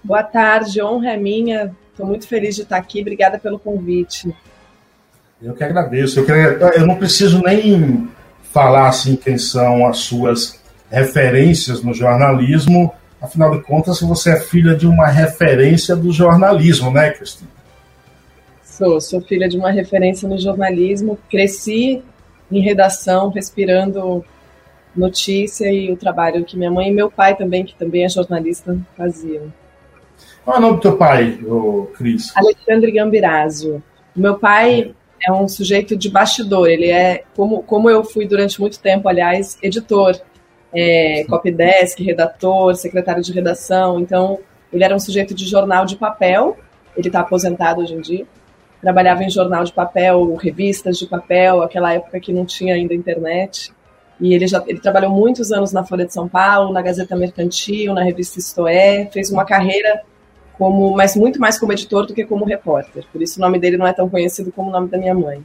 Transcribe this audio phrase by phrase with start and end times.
[0.03, 2.99] Boa tarde, honra é minha Estou muito feliz de estar aqui.
[3.01, 4.33] Obrigada pelo convite.
[5.39, 6.19] Eu que agradeço.
[6.19, 8.09] Eu, eu não preciso nem
[8.51, 12.91] falar assim quem são as suas referências no jornalismo.
[13.21, 17.47] Afinal de contas, você é filha de uma referência do jornalismo, né, Cristina?
[18.63, 21.19] Sou, sou filha de uma referência no jornalismo.
[21.29, 22.01] Cresci
[22.51, 24.25] em redação, respirando
[24.95, 28.75] notícia e o trabalho que minha mãe e meu pai também, que também é jornalista,
[28.97, 29.53] faziam.
[30.43, 31.39] Qual é o nome do teu pai,
[31.95, 32.35] Cris?
[32.35, 33.81] Alexandre Gambirazio.
[34.15, 34.93] Meu pai
[35.25, 36.67] é um sujeito de bastidor.
[36.67, 40.19] Ele é, como, como eu fui durante muito tempo, aliás, editor,
[40.73, 43.99] é, copydesk, redator, secretário de redação.
[43.99, 44.39] Então,
[44.73, 46.57] ele era um sujeito de jornal de papel.
[46.97, 48.25] Ele está aposentado hoje em dia.
[48.81, 53.71] Trabalhava em jornal de papel, revistas de papel, aquela época que não tinha ainda internet.
[54.19, 57.93] E ele já ele trabalhou muitos anos na Folha de São Paulo, na Gazeta Mercantil,
[57.93, 60.01] na revista Istoé, fez uma carreira
[60.61, 63.03] como, mas muito mais como editor do que como repórter.
[63.11, 65.43] Por isso o nome dele não é tão conhecido como o nome da minha mãe.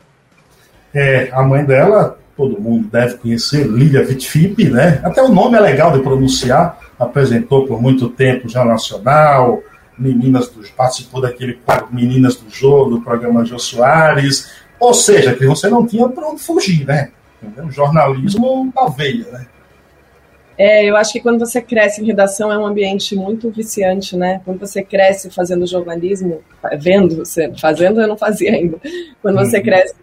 [0.93, 5.00] É, a mãe dela, todo mundo deve conhecer, Lilia Vitfip, né?
[5.03, 6.78] Até o nome é legal de pronunciar.
[6.99, 9.62] Apresentou por muito tempo o Jornal Nacional,
[9.99, 14.53] Meninas do, participou daquele quadro Meninas do Jogo, do programa Jô Soares.
[14.78, 17.09] Ou seja, que você não tinha para onde fugir, né?
[17.43, 17.71] Entendeu?
[17.71, 19.47] Jornalismo na veia, né?
[20.59, 24.41] É, eu acho que quando você cresce em redação é um ambiente muito viciante, né?
[24.44, 26.41] Quando você cresce fazendo jornalismo,
[26.78, 27.22] vendo,
[27.61, 28.78] fazendo eu não fazia ainda.
[29.21, 29.62] Quando você uhum.
[29.62, 29.94] cresce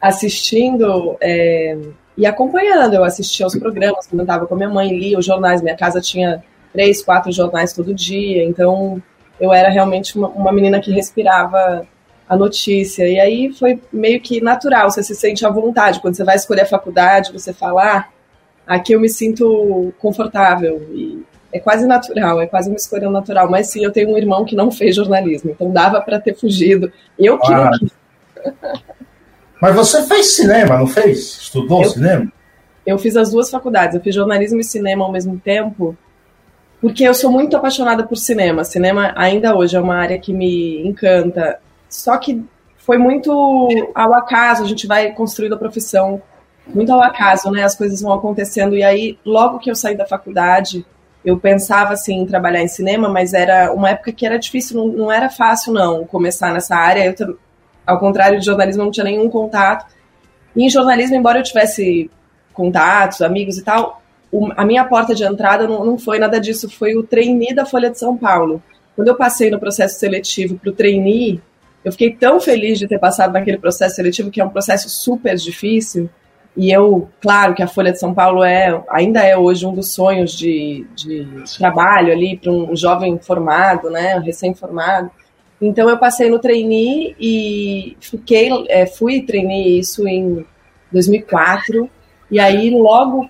[0.00, 1.76] assistindo é,
[2.16, 5.76] e acompanhando, eu assistia aos programas, comentava com a minha mãe, lia os jornais, minha
[5.76, 6.42] casa tinha
[6.72, 9.02] três, quatro jornais todo dia, então
[9.40, 11.86] eu era realmente uma, uma menina que respirava
[12.28, 13.08] a notícia.
[13.08, 16.00] E aí foi meio que natural, você se sente à vontade.
[16.00, 18.04] Quando você vai escolher a faculdade, você fala, ah,
[18.66, 21.22] aqui eu me sinto confortável e
[21.52, 23.50] é quase natural, é quase uma escolha natural.
[23.50, 26.92] Mas sim, eu tenho um irmão que não fez jornalismo, então dava para ter fugido.
[27.18, 27.70] Eu que ah.
[29.60, 31.38] Mas você fez cinema, não fez?
[31.40, 32.32] Estudou eu, cinema?
[32.84, 33.94] Eu fiz as duas faculdades.
[33.94, 35.96] Eu fiz jornalismo e cinema ao mesmo tempo,
[36.80, 38.64] porque eu sou muito apaixonada por cinema.
[38.64, 41.58] Cinema ainda hoje é uma área que me encanta.
[41.88, 42.44] Só que
[42.76, 43.30] foi muito
[43.94, 46.20] ao acaso, a gente vai construindo a profissão
[46.66, 47.62] muito ao acaso, né?
[47.62, 48.76] As coisas vão acontecendo.
[48.76, 50.84] E aí, logo que eu saí da faculdade,
[51.24, 54.86] eu pensava assim em trabalhar em cinema, mas era uma época que era difícil, não,
[54.88, 57.14] não era fácil não começar nessa área.
[57.18, 57.38] Eu,
[57.86, 59.86] ao contrário de jornalismo, não tinha nenhum contato.
[60.54, 62.10] E em jornalismo, embora eu tivesse
[62.52, 64.02] contatos, amigos e tal,
[64.56, 67.90] a minha porta de entrada não, não foi nada disso, foi o trainee da Folha
[67.90, 68.62] de São Paulo.
[68.94, 71.40] Quando eu passei no processo seletivo para o trainee,
[71.84, 75.36] eu fiquei tão feliz de ter passado naquele processo seletivo, que é um processo super
[75.36, 76.08] difícil,
[76.56, 79.92] e eu, claro que a Folha de São Paulo é, ainda é hoje um dos
[79.92, 81.26] sonhos de, de
[81.58, 85.10] trabalho ali para um jovem formado, né, recém-formado.
[85.60, 90.46] Então eu passei no trainee e fiquei, é, fui trainee isso em
[90.90, 91.90] 2004.
[92.30, 93.28] E aí logo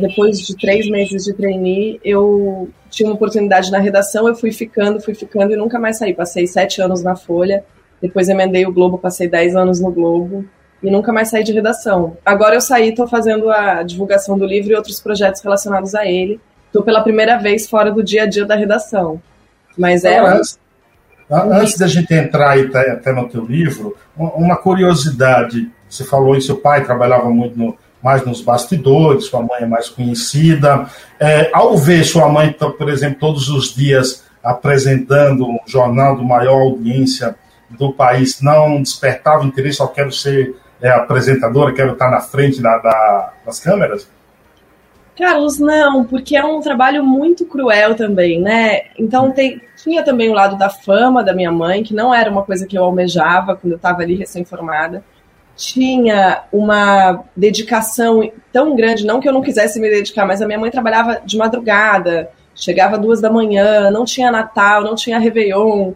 [0.00, 5.00] depois de três meses de trainee, eu tinha uma oportunidade na redação, eu fui ficando,
[5.00, 6.12] fui ficando e nunca mais saí.
[6.12, 7.64] Passei sete anos na Folha,
[8.00, 10.44] depois emendei o Globo, passei dez anos no Globo
[10.86, 12.16] e nunca mais saí de redação.
[12.24, 16.40] Agora eu saí, estou fazendo a divulgação do livro e outros projetos relacionados a ele.
[16.68, 19.20] Estou pela primeira vez fora do dia a dia da redação.
[19.76, 20.20] Mas é.
[20.20, 20.60] antes,
[21.28, 25.68] antes da gente entrar aí até, até no teu livro, uma curiosidade.
[25.90, 29.88] Você falou que seu pai trabalhava muito no, mais nos bastidores, sua mãe é mais
[29.88, 30.86] conhecida.
[31.18, 36.60] É, ao ver sua mãe, por exemplo, todos os dias apresentando um jornal de maior
[36.60, 37.34] audiência
[37.70, 42.78] do país, não despertava interesse, só quero ser é, apresentadora, quero estar na frente da,
[42.78, 44.08] da, das câmeras?
[45.16, 48.82] Carlos, não, porque é um trabalho muito cruel também, né?
[48.98, 52.42] Então tem, tinha também o lado da fama da minha mãe, que não era uma
[52.42, 55.02] coisa que eu almejava quando eu estava ali recém-formada.
[55.56, 60.58] Tinha uma dedicação tão grande, não que eu não quisesse me dedicar, mas a minha
[60.58, 65.94] mãe trabalhava de madrugada, chegava duas da manhã, não tinha Natal, não tinha Réveillon.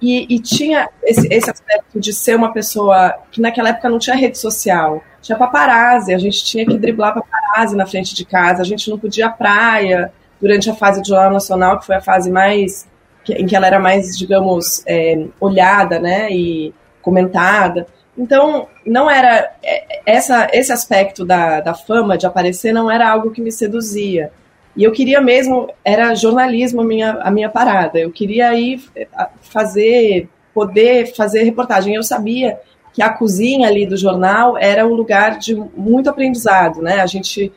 [0.00, 4.14] E, e tinha esse, esse, aspecto de ser uma pessoa que naquela época não tinha
[4.14, 8.64] rede social, tinha paparazzi, a gente tinha que driblar paparazzi na frente de casa, a
[8.64, 12.30] gente não podia à praia durante a fase do Jornal Nacional, que foi a fase
[12.30, 12.86] mais
[13.28, 16.72] em que ela era mais, digamos, é, olhada, né, e
[17.02, 17.86] comentada.
[18.16, 23.30] Então, não era é, essa esse aspecto da, da fama, de aparecer, não era algo
[23.30, 24.32] que me seduzia.
[24.78, 27.98] E eu queria mesmo, era jornalismo a minha, a minha parada.
[27.98, 29.08] Eu queria ir eh,
[29.40, 31.96] fazer, poder fazer reportagem.
[31.96, 32.60] Eu sabia
[32.92, 37.00] que a cozinha ali do jornal era um lugar de muito aprendizado, né?
[37.00, 37.52] A gente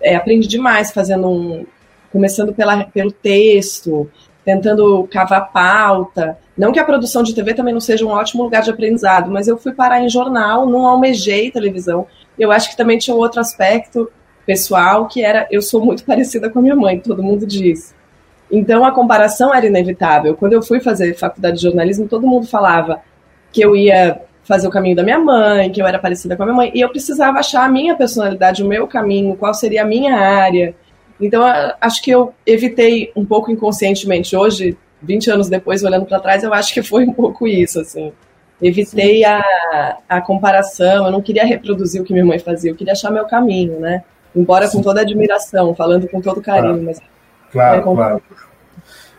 [0.00, 1.66] é, aprende demais fazendo um,
[2.10, 4.10] começando pela, pelo texto,
[4.42, 6.38] tentando cavar pauta.
[6.56, 9.46] Não que a produção de TV também não seja um ótimo lugar de aprendizado, mas
[9.46, 12.06] eu fui parar em jornal, não almejei televisão.
[12.38, 14.10] Eu acho que também tinha um outro aspecto
[14.46, 17.94] pessoal, que era eu sou muito parecida com a minha mãe, todo mundo diz.
[18.50, 20.36] Então a comparação era inevitável.
[20.36, 23.00] Quando eu fui fazer faculdade de jornalismo, todo mundo falava
[23.50, 26.46] que eu ia fazer o caminho da minha mãe, que eu era parecida com a
[26.46, 29.86] minha mãe, e eu precisava achar a minha personalidade, o meu caminho, qual seria a
[29.86, 30.74] minha área.
[31.20, 31.42] Então
[31.80, 36.52] acho que eu evitei um pouco inconscientemente hoje, 20 anos depois, olhando para trás, eu
[36.52, 38.12] acho que foi um pouco isso, assim.
[38.60, 42.92] Evitei a, a comparação, eu não queria reproduzir o que minha mãe fazia, eu queria
[42.92, 44.02] achar meu caminho, né?
[44.34, 44.78] Embora Sim.
[44.78, 46.74] com toda admiração, falando com todo carinho.
[46.74, 47.00] Claro, mas
[47.50, 47.78] claro.
[47.78, 48.22] É claro.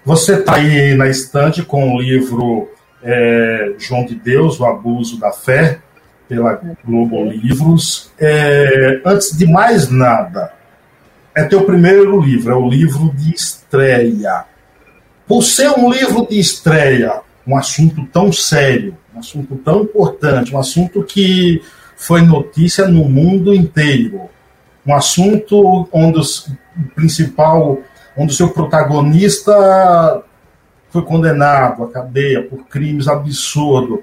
[0.05, 2.69] Você está aí na estante com o livro
[3.01, 5.79] é, João de Deus, O Abuso da Fé,
[6.27, 8.11] pela Globo Livros.
[8.19, 10.53] É, antes de mais nada,
[11.35, 14.45] é teu primeiro livro, é o livro de estreia.
[15.27, 20.59] Por ser um livro de estreia, um assunto tão sério, um assunto tão importante, um
[20.59, 21.61] assunto que
[21.95, 24.29] foi notícia no mundo inteiro,
[24.85, 26.23] um assunto onde o
[26.95, 27.79] principal,
[28.17, 30.23] onde o seu protagonista
[30.89, 33.99] foi condenado à cadeia por crimes absurdos.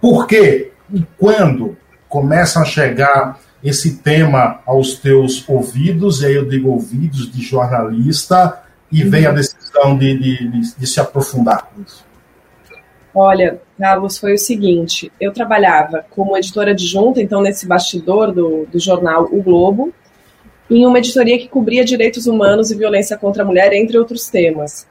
[0.00, 0.72] Por quê?
[0.92, 1.76] E quando
[2.08, 8.60] começam a chegar esse tema aos teus ouvidos, e aí eu digo ouvidos de jornalista,
[8.90, 12.04] e vem a decisão de, de, de, se aprofundar nisso?
[13.14, 18.78] Olha, Carlos, foi o seguinte: eu trabalhava como editora adjunta, então, nesse bastidor do, do
[18.78, 19.92] jornal O Globo,
[20.70, 24.86] em uma editoria que cobria direitos humanos e violência contra a mulher, entre outros temas.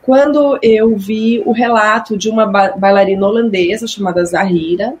[0.00, 4.94] Quando eu vi o relato de uma bailarina holandesa chamada Zahira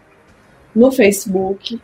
[0.74, 1.80] no Facebook,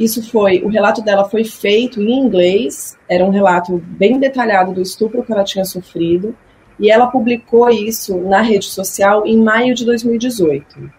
[0.00, 4.80] isso foi, o relato dela foi feito em inglês, era um relato bem detalhado do
[4.80, 6.34] estupro que ela tinha sofrido,
[6.78, 10.90] e ela publicou isso na rede social em maio de 2018.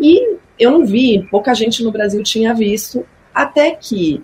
[0.00, 4.22] E eu não vi, pouca gente no Brasil tinha visto, até que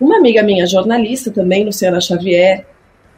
[0.00, 2.66] uma amiga minha, jornalista também, Luciana Xavier,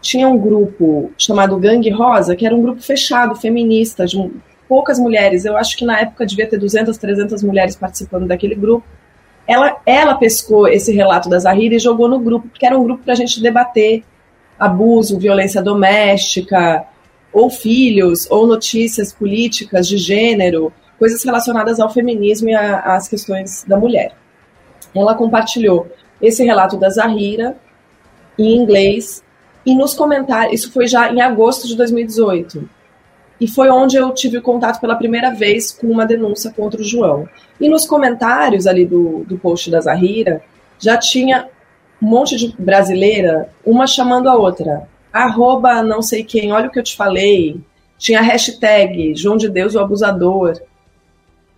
[0.00, 4.30] tinha um grupo chamado Gangue Rosa, que era um grupo fechado, feminista, de
[4.66, 5.44] poucas mulheres.
[5.44, 8.86] Eu acho que na época devia ter 200, 300 mulheres participando daquele grupo.
[9.46, 13.04] Ela, ela pescou esse relato da Zahira e jogou no grupo, porque era um grupo
[13.04, 14.04] para a gente debater
[14.58, 16.84] abuso, violência doméstica,
[17.32, 23.76] ou filhos, ou notícias políticas de gênero, coisas relacionadas ao feminismo e às questões da
[23.76, 24.12] mulher.
[24.94, 25.88] Ela compartilhou
[26.20, 27.56] esse relato da Zahira
[28.38, 29.22] em inglês
[29.64, 32.68] e nos comentários, isso foi já em agosto de 2018.
[33.40, 37.26] E foi onde eu tive contato pela primeira vez com uma denúncia contra o João.
[37.58, 40.42] E nos comentários ali do, do post da Zahira,
[40.78, 41.48] já tinha
[42.02, 46.78] um monte de brasileira, uma chamando a outra arroba não sei quem, olha o que
[46.78, 47.60] eu te falei.
[47.98, 50.60] Tinha hashtag João de Deus o abusador.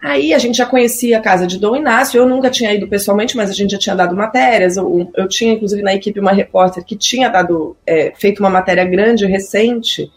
[0.03, 3.37] Aí a gente já conhecia a casa de Dom Inácio, eu nunca tinha ido pessoalmente,
[3.37, 4.77] mas a gente já tinha dado matérias.
[4.77, 8.85] Eu, eu tinha, inclusive, na equipe uma repórter que tinha dado, é, feito uma matéria
[8.85, 10.11] grande, recente.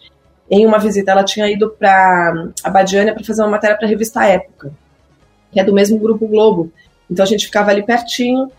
[0.49, 3.89] Em uma visita, ela tinha ido para a Badiânia para fazer uma matéria para a
[3.89, 4.71] revista Época,
[5.51, 6.71] que é do mesmo Grupo Globo.
[7.09, 8.51] Então a gente ficava ali pertinho.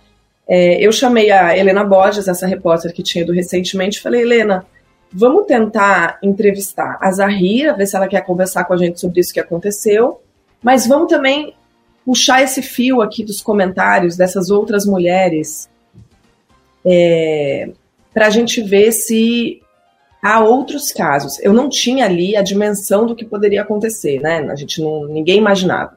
[0.49, 4.65] É, eu chamei a Helena Borges, essa repórter que tinha ido recentemente, falei: Helena,
[5.13, 9.33] vamos tentar entrevistar a Zahira, ver se ela quer conversar com a gente sobre isso
[9.33, 10.21] que aconteceu
[10.67, 11.55] mas vamos também
[12.05, 15.69] puxar esse fio aqui dos comentários dessas outras mulheres
[16.85, 17.71] é,
[18.13, 19.61] para a gente ver se
[20.23, 21.39] há outros casos.
[21.41, 24.39] Eu não tinha ali a dimensão do que poderia acontecer, né?
[24.51, 25.97] A gente não, ninguém imaginava.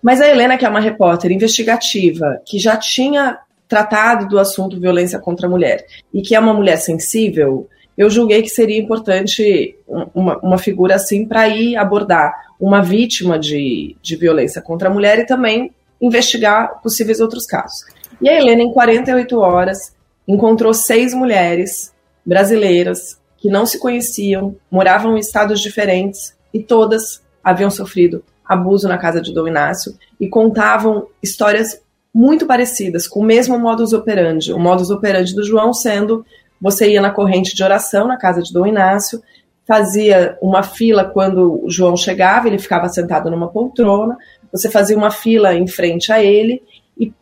[0.00, 3.38] Mas a Helena, que é uma repórter investigativa, que já tinha
[3.70, 8.42] tratado do assunto violência contra a mulher e que é uma mulher sensível, eu julguei
[8.42, 9.76] que seria importante
[10.12, 15.20] uma, uma figura assim para ir abordar uma vítima de, de violência contra a mulher
[15.20, 17.84] e também investigar possíveis outros casos.
[18.20, 19.94] E a Helena, em 48 horas,
[20.26, 21.94] encontrou seis mulheres
[22.26, 28.98] brasileiras que não se conheciam, moravam em estados diferentes e todas haviam sofrido abuso na
[28.98, 31.80] casa de Dom Inácio e contavam histórias
[32.12, 34.52] muito parecidas, com o mesmo modus operandi.
[34.52, 36.24] O modus operandi do João sendo
[36.60, 39.22] você ia na corrente de oração na casa de Dom Inácio,
[39.66, 44.18] fazia uma fila quando o João chegava, ele ficava sentado numa poltrona,
[44.52, 46.62] você fazia uma fila em frente a ele
[46.98, 47.12] e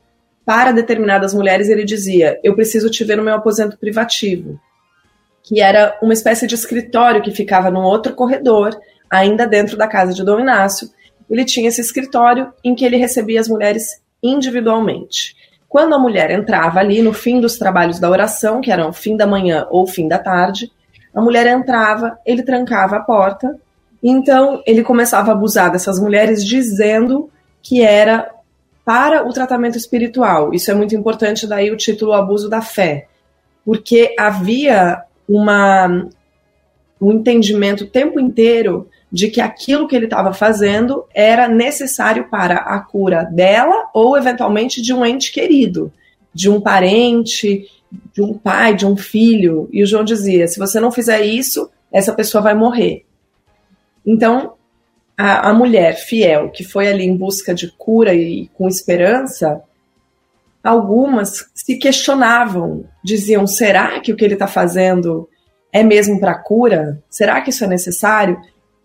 [0.45, 4.59] para determinadas mulheres ele dizia: "Eu preciso te ver no meu aposento privativo",
[5.43, 8.71] que era uma espécie de escritório que ficava num outro corredor,
[9.11, 10.89] ainda dentro da casa de Dom Inácio.
[11.31, 15.37] Ele tinha esse escritório em que ele recebia as mulheres individualmente.
[15.69, 19.27] Quando a mulher entrava ali no fim dos trabalhos da oração, que eram fim da
[19.27, 20.73] manhã ou fim da tarde,
[21.15, 23.59] a mulher entrava, ele trancava a porta,
[24.03, 27.31] então ele começava a abusar dessas mulheres dizendo
[27.63, 28.31] que era
[28.85, 30.55] para o tratamento espiritual.
[30.55, 33.07] Isso é muito importante, daí o título Abuso da Fé,
[33.65, 36.09] porque havia uma,
[36.99, 42.57] um entendimento o tempo inteiro de que aquilo que ele estava fazendo era necessário para
[42.57, 45.93] a cura dela ou eventualmente de um ente querido,
[46.33, 47.67] de um parente,
[48.13, 49.69] de um pai, de um filho.
[49.73, 53.05] E o João dizia: se você não fizer isso, essa pessoa vai morrer.
[54.07, 54.55] Então,
[55.17, 59.63] a, a mulher fiel que foi ali em busca de cura e com esperança,
[60.63, 65.29] algumas se questionavam, diziam: será que o que ele está fazendo
[65.73, 67.03] é mesmo para cura?
[67.09, 68.39] Será que isso é necessário?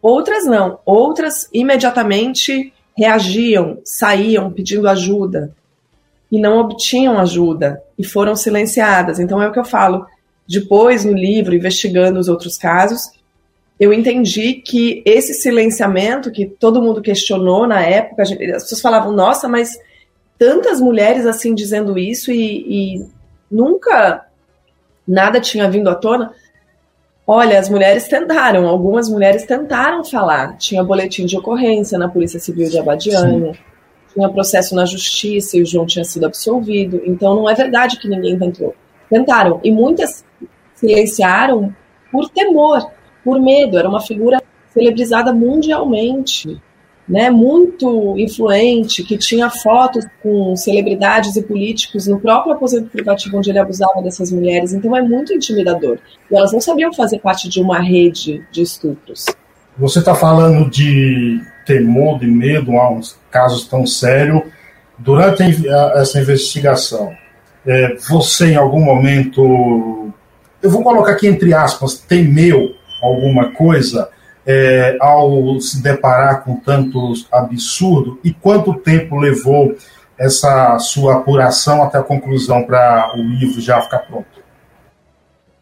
[0.04, 0.80] Outras não.
[0.86, 5.56] Outras imediatamente reagiam, saíam pedindo ajuda
[6.30, 9.18] e não obtinham ajuda e foram silenciadas.
[9.18, 10.06] Então é o que eu falo.
[10.46, 13.14] Depois, no livro, investigando os outros casos,
[13.80, 19.48] eu entendi que esse silenciamento que todo mundo questionou na época, as pessoas falavam, nossa,
[19.48, 19.80] mas
[20.38, 23.06] tantas mulheres assim dizendo isso e, e
[23.50, 24.26] nunca
[25.08, 26.34] nada tinha vindo à tona.
[27.26, 30.58] Olha, as mulheres tentaram, algumas mulheres tentaram falar.
[30.58, 33.60] Tinha boletim de ocorrência na Polícia Civil de Abadiânia, Sim.
[34.14, 37.02] tinha processo na justiça e o João tinha sido absolvido.
[37.06, 38.76] Então não é verdade que ninguém tentou.
[39.10, 39.62] Tentaram.
[39.64, 40.26] E muitas
[40.76, 41.74] silenciaram
[42.12, 42.92] por temor,
[43.24, 43.78] por medo.
[43.78, 44.42] Era uma figura
[44.74, 46.62] celebrizada mundialmente
[47.08, 53.50] né, muito influente, que tinha fotos com celebridades e políticos no próprio aposento privativo onde
[53.50, 54.74] ele abusava dessas mulheres.
[54.74, 55.98] Então é muito intimidador.
[56.32, 59.26] E elas não sabiam fazer parte de uma rede de estupros.
[59.78, 64.42] Você está falando de temor, de medo a uns casos tão sérios.
[64.98, 65.44] Durante
[65.96, 67.12] essa investigação,
[67.66, 70.14] é, você em algum momento,
[70.62, 74.10] eu vou colocar aqui entre aspas, temeu alguma coisa?
[74.46, 79.76] É, ao se deparar com tantos absurdos e quanto tempo levou
[80.18, 84.44] essa sua apuração até a conclusão para o livro já ficar pronto?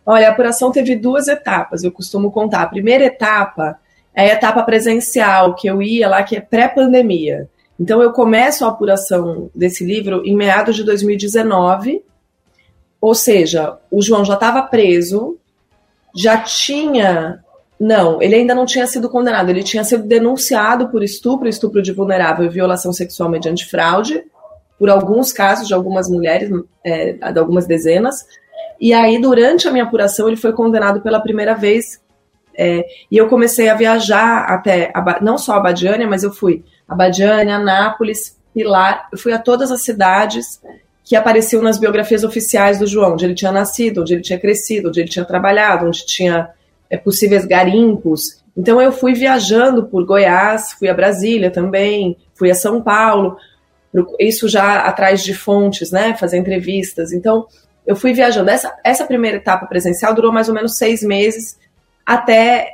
[0.05, 2.63] Olha, a apuração teve duas etapas, eu costumo contar.
[2.63, 3.77] A primeira etapa
[4.13, 7.47] é a etapa presencial, que eu ia lá, que é pré-pandemia.
[7.79, 12.03] Então, eu começo a apuração desse livro em meados de 2019,
[12.99, 15.37] ou seja, o João já estava preso,
[16.15, 17.43] já tinha
[17.83, 19.49] não, ele ainda não tinha sido condenado.
[19.49, 24.23] Ele tinha sido denunciado por estupro, estupro de vulnerável e violação sexual mediante fraude,
[24.77, 26.51] por alguns casos de algumas mulheres,
[26.85, 28.23] é, de algumas dezenas.
[28.79, 31.99] E aí, durante a minha apuração, ele foi condenado pela primeira vez.
[32.55, 36.63] É, e eu comecei a viajar até, a, não só a Badiânia, mas eu fui
[36.87, 39.07] a Badiânia, Nápoles, Pilar.
[39.11, 40.61] Eu fui a todas as cidades
[41.03, 44.89] que apareciam nas biografias oficiais do João, onde ele tinha nascido, onde ele tinha crescido,
[44.89, 46.47] onde ele tinha trabalhado, onde tinha
[46.91, 48.43] é, possíveis garimpos.
[48.55, 53.37] Então eu fui viajando por Goiás, fui a Brasília também, fui a São Paulo,
[54.19, 56.15] isso já atrás de fontes, né?
[56.17, 57.13] Fazer entrevistas.
[57.13, 57.47] Então
[57.87, 58.49] eu fui viajando.
[58.49, 61.57] Essa, essa primeira etapa presencial durou mais ou menos seis meses,
[62.05, 62.67] até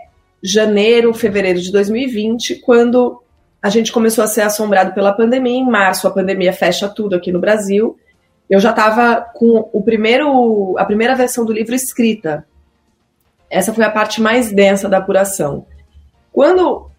[0.44, 3.22] janeiro, fevereiro de 2020, quando
[3.62, 5.58] a gente começou a ser assombrado pela pandemia.
[5.58, 7.98] Em março, a pandemia fecha tudo aqui no Brasil.
[8.50, 12.46] Eu já estava com o primeiro, a primeira versão do livro escrita.
[13.50, 15.66] Essa foi a parte mais densa da apuração.
[16.32, 16.90] Quando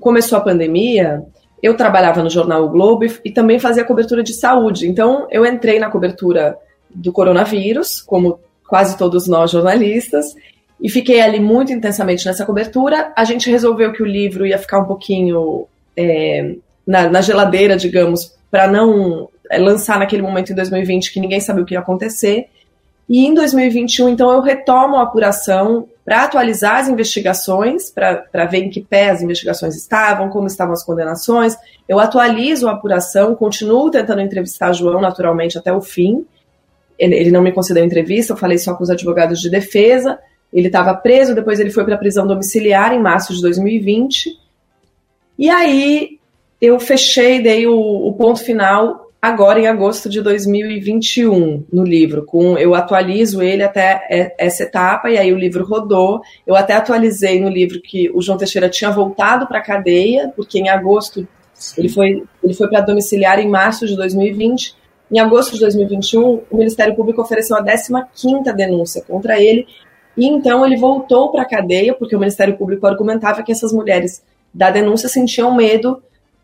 [0.00, 1.22] começou a pandemia,
[1.62, 4.88] eu trabalhava no jornal o Globo e também fazia cobertura de saúde.
[4.88, 6.56] Então, eu entrei na cobertura
[6.90, 10.34] do coronavírus, como quase todos nós jornalistas,
[10.80, 13.12] e fiquei ali muito intensamente nessa cobertura.
[13.16, 15.66] A gente resolveu que o livro ia ficar um pouquinho
[15.96, 21.40] é, na, na, geladeira, digamos, para não é, lançar naquele momento em 2020 que ninguém
[21.40, 22.48] sabia o que ia acontecer.
[23.08, 28.70] E em 2021, então, eu retomo a apuração para atualizar as investigações, para ver em
[28.70, 31.56] que pé as investigações estavam, como estavam as condenações.
[31.88, 36.24] Eu atualizo a apuração, continuo tentando entrevistar João naturalmente até o fim.
[36.98, 40.18] Ele, ele não me concedeu entrevista, eu falei só com os advogados de defesa.
[40.52, 44.38] Ele estava preso, depois ele foi para a prisão domiciliar em março de 2020.
[45.38, 46.18] E aí
[46.60, 52.24] eu fechei, dei o, o, ponto final agora em agosto de 2021 no livro.
[52.24, 56.20] Com eu atualizo ele até essa etapa e aí o livro rodou.
[56.44, 60.58] Eu até atualizei no livro que o João Teixeira tinha voltado para a cadeia, porque
[60.58, 61.26] em agosto
[61.78, 64.74] ele foi ele foi para domiciliar em março de 2020.
[65.12, 69.66] Em agosto de 2021, o Ministério Público ofereceu a 15ª denúncia contra ele,
[70.16, 74.22] e então ele voltou para a cadeia, porque o Ministério Público argumentava que essas mulheres
[74.52, 76.02] da denúncia sentiam medo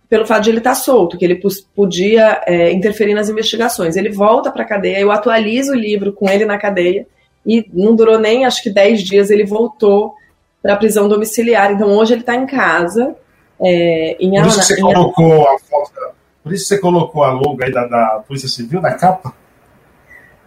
[0.08, 1.40] pelo fato de ele estar tá solto, que ele
[1.74, 3.96] podia é, interferir nas investigações.
[3.96, 7.06] Ele volta para a cadeia, eu atualizo o livro com ele na cadeia,
[7.46, 10.14] e não durou nem, acho que 10 dias, ele voltou
[10.62, 11.72] para a prisão domiciliar.
[11.72, 13.14] Então hoje ele está em casa.
[13.60, 17.62] É, em Por isso que você colocou a foto por isso você colocou a logo
[17.62, 19.34] aí da, da Polícia Civil na capa?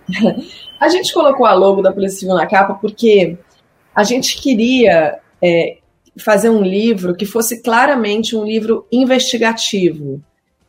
[0.80, 3.38] a gente colocou a logo da Polícia Civil na capa porque
[3.94, 5.77] a gente queria é,
[6.18, 10.22] fazer um livro que fosse claramente um livro investigativo,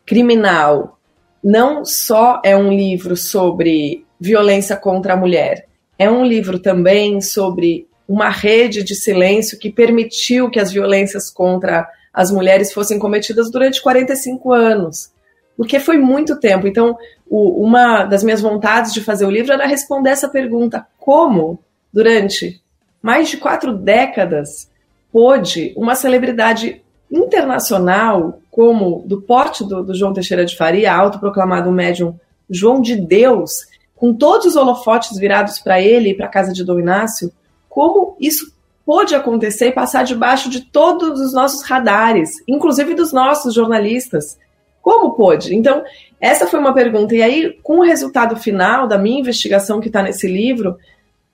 [0.06, 0.98] criminal.
[1.42, 5.66] Não só é um livro sobre violência contra a mulher,
[5.98, 11.88] é um livro também sobre uma rede de silêncio que permitiu que as violências contra
[12.12, 15.12] as mulheres fossem cometidas durante 45 anos
[15.56, 16.66] porque foi muito tempo.
[16.66, 16.96] Então,
[17.28, 21.58] o, uma das minhas vontades de fazer o livro era responder essa pergunta: como,
[21.92, 22.60] durante
[23.00, 24.70] mais de quatro décadas,
[25.12, 32.18] pôde uma celebridade internacional, como do porte do, do João Teixeira de Faria, autoproclamado médium
[32.48, 36.64] João de Deus, com todos os holofotes virados para ele e para a casa de
[36.64, 37.30] Dom Inácio,
[37.68, 38.52] como isso
[38.84, 44.38] pôde acontecer e passar debaixo de todos os nossos radares, inclusive dos nossos jornalistas,
[44.80, 45.54] como pôde?
[45.54, 45.84] Então,
[46.20, 47.14] essa foi uma pergunta.
[47.14, 50.76] E aí, com o resultado final da minha investigação que está nesse livro,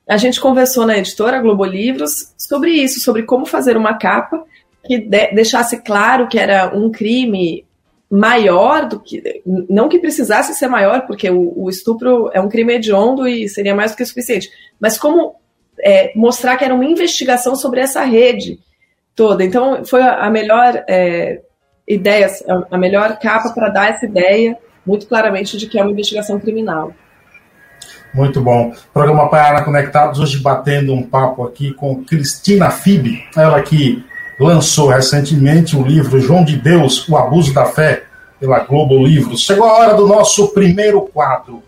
[0.09, 4.42] a gente conversou na editora Globo Livros sobre isso, sobre como fazer uma capa
[4.87, 7.66] que de deixasse claro que era um crime
[8.11, 9.42] maior do que.
[9.68, 13.75] Não que precisasse ser maior, porque o, o estupro é um crime hediondo e seria
[13.75, 15.35] mais do que suficiente, mas como
[15.81, 18.59] é, mostrar que era uma investigação sobre essa rede
[19.14, 19.44] toda.
[19.44, 20.85] Então, foi a melhor.
[20.88, 21.42] É,
[21.88, 26.38] ideias, a melhor capa para dar essa ideia muito claramente de que é uma investigação
[26.38, 26.92] criminal.
[28.12, 28.75] Muito bom.
[28.92, 34.05] Programa Paiana Conectados, hoje batendo um papo aqui com Cristina Fibe, ela que
[34.40, 38.05] lançou recentemente o livro João de Deus, O Abuso da Fé,
[38.40, 39.42] pela Globo Livros.
[39.42, 41.62] Chegou a hora do nosso primeiro quadro.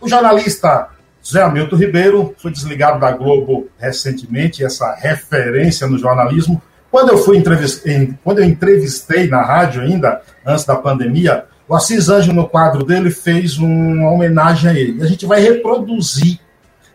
[0.00, 0.88] O jornalista
[1.22, 7.42] José Hamilton Ribeiro foi desligado da Globo recentemente, essa referência no jornalismo, quando eu fui
[8.24, 13.10] quando eu entrevistei na rádio ainda, antes da pandemia, o Assis Anjo, no quadro dele,
[13.10, 14.98] fez uma homenagem a ele.
[14.98, 16.40] E a gente vai reproduzir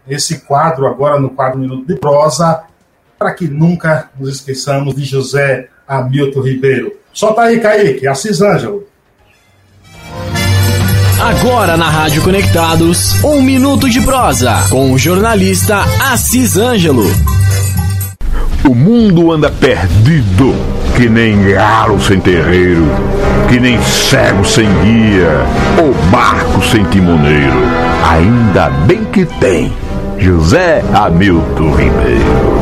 [0.07, 2.63] esse quadro agora no quadro Minuto de Prosa,
[3.17, 6.93] para que nunca nos esqueçamos de José Hamilton Ribeiro.
[7.13, 8.87] Solta aí, Kaique, Assis Ângelo.
[11.21, 15.77] Agora na Rádio Conectados, um minuto de prosa com o jornalista
[16.11, 17.05] Assis Ângelo.
[18.67, 20.53] O mundo anda perdido,
[20.97, 22.85] que nem galo sem terreiro,
[23.47, 25.45] que nem cego sem guia,
[25.81, 27.61] ou barco sem timoneiro.
[28.11, 29.71] Ainda bem que tem
[30.17, 32.61] José Hamilton Ribeiro,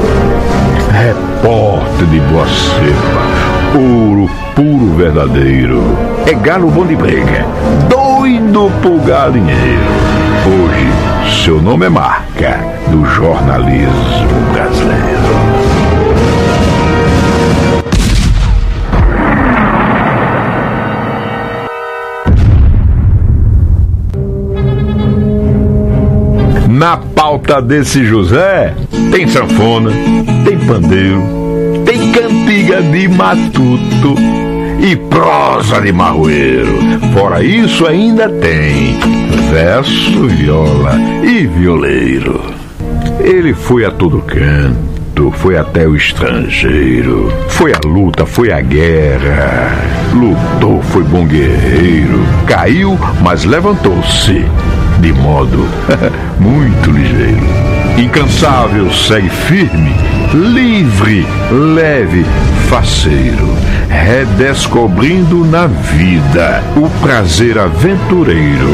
[0.91, 5.81] repórter de boa cepa, ouro puro verdadeiro.
[6.25, 7.45] É galo bom de briga,
[7.89, 9.91] doido pro galinheiro.
[10.45, 15.70] Hoje, seu nome é marca do jornalismo brasileiro.
[26.89, 28.73] Volta desse José
[29.11, 29.91] tem sanfona,
[30.43, 31.21] tem pandeiro,
[31.85, 34.15] tem cantiga de matuto
[34.79, 36.79] e prosa de marroeiro.
[37.13, 38.97] Fora isso, ainda tem
[39.51, 42.41] verso, viola e violeiro.
[43.19, 49.77] Ele foi a todo canto, foi até o estrangeiro, foi a luta, foi a guerra,
[50.13, 54.45] lutou, foi bom guerreiro, caiu, mas levantou-se
[55.01, 55.67] de modo
[56.39, 57.45] muito ligeiro.
[57.97, 59.95] Incansável, segue firme,
[60.33, 62.25] livre, leve,
[62.69, 63.57] faceiro,
[63.89, 68.69] redescobrindo na vida o prazer aventureiro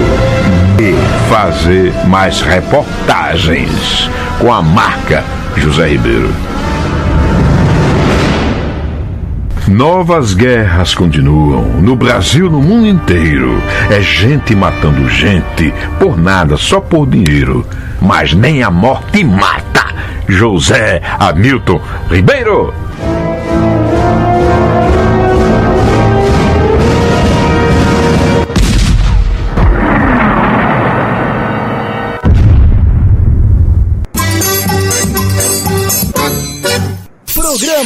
[0.78, 0.94] de
[1.30, 4.10] fazer mais reportagens
[4.40, 5.24] com a marca
[5.56, 6.30] José Ribeiro.
[9.68, 13.62] Novas guerras continuam no Brasil, no mundo inteiro.
[13.92, 17.68] É gente matando gente por nada, só por dinheiro.
[18.02, 19.94] Mas nem a morte mata.
[20.30, 22.74] José Hamilton Ribeiro.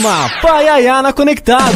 [0.01, 1.75] Programa Paiayana Conectados.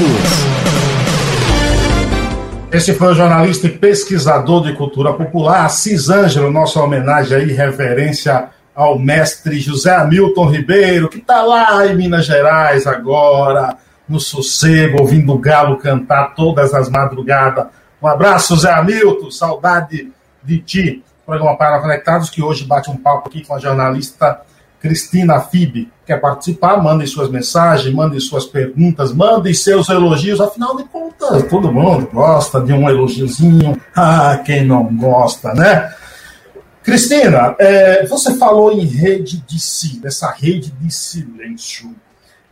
[2.71, 8.49] Esse foi o jornalista e pesquisador de cultura popular, Assis Ângelo, nossa homenagem aí, reverência
[8.73, 13.77] ao mestre José Hamilton Ribeiro, que está lá em Minas Gerais agora,
[14.09, 17.67] no sossego, ouvindo o galo cantar todas as madrugadas.
[18.01, 20.11] Um abraço, José Hamilton, saudade
[20.43, 21.03] de ti.
[21.27, 24.41] Programa Para Conectados, que hoje bate um papo aqui com a jornalista
[24.86, 25.91] Cristina Fib.
[26.06, 26.78] Quer participar?
[26.78, 30.39] Mandem suas mensagens, mandem suas perguntas, mandem seus elogios.
[30.39, 33.82] Afinal de contas, todo mundo gosta de um elogiozinho.
[33.95, 35.91] Ah, quem não gosta, né?
[36.84, 41.95] Cristina, é, você falou em rede de si, dessa rede de silêncio.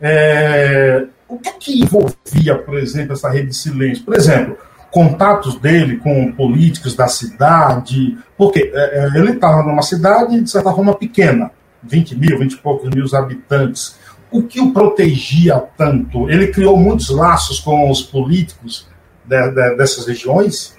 [0.00, 4.04] É, o que, é que envolvia, por exemplo, essa rede de silêncio?
[4.04, 4.58] Por exemplo,
[4.90, 10.72] contatos dele com políticos da cidade, porque é, é ele estava numa cidade, de certa
[10.72, 11.52] forma, pequena
[11.86, 13.98] 20 mil, 20 e poucos mil habitantes.
[14.30, 16.28] O que o protegia tanto?
[16.28, 18.88] Ele criou muitos laços com os políticos
[19.24, 20.76] de, de, dessas regiões?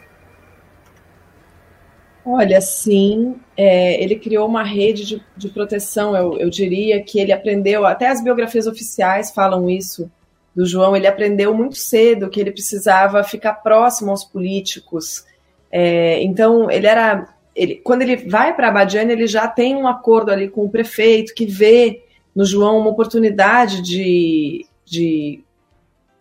[2.26, 7.32] Olha, sim, é, ele criou uma rede de, de proteção, eu, eu, diria que ele
[7.32, 10.10] aprendeu, até as biografias oficiais falam isso
[10.56, 15.24] do João, ele aprendeu muito cedo que ele precisava ficar próximo aos políticos.
[15.72, 20.32] É, então, ele era ele, quando ele vai para Abadiane, ele já tem um acordo
[20.32, 22.04] ali com o prefeito que vê
[22.36, 25.42] no João uma oportunidade de, de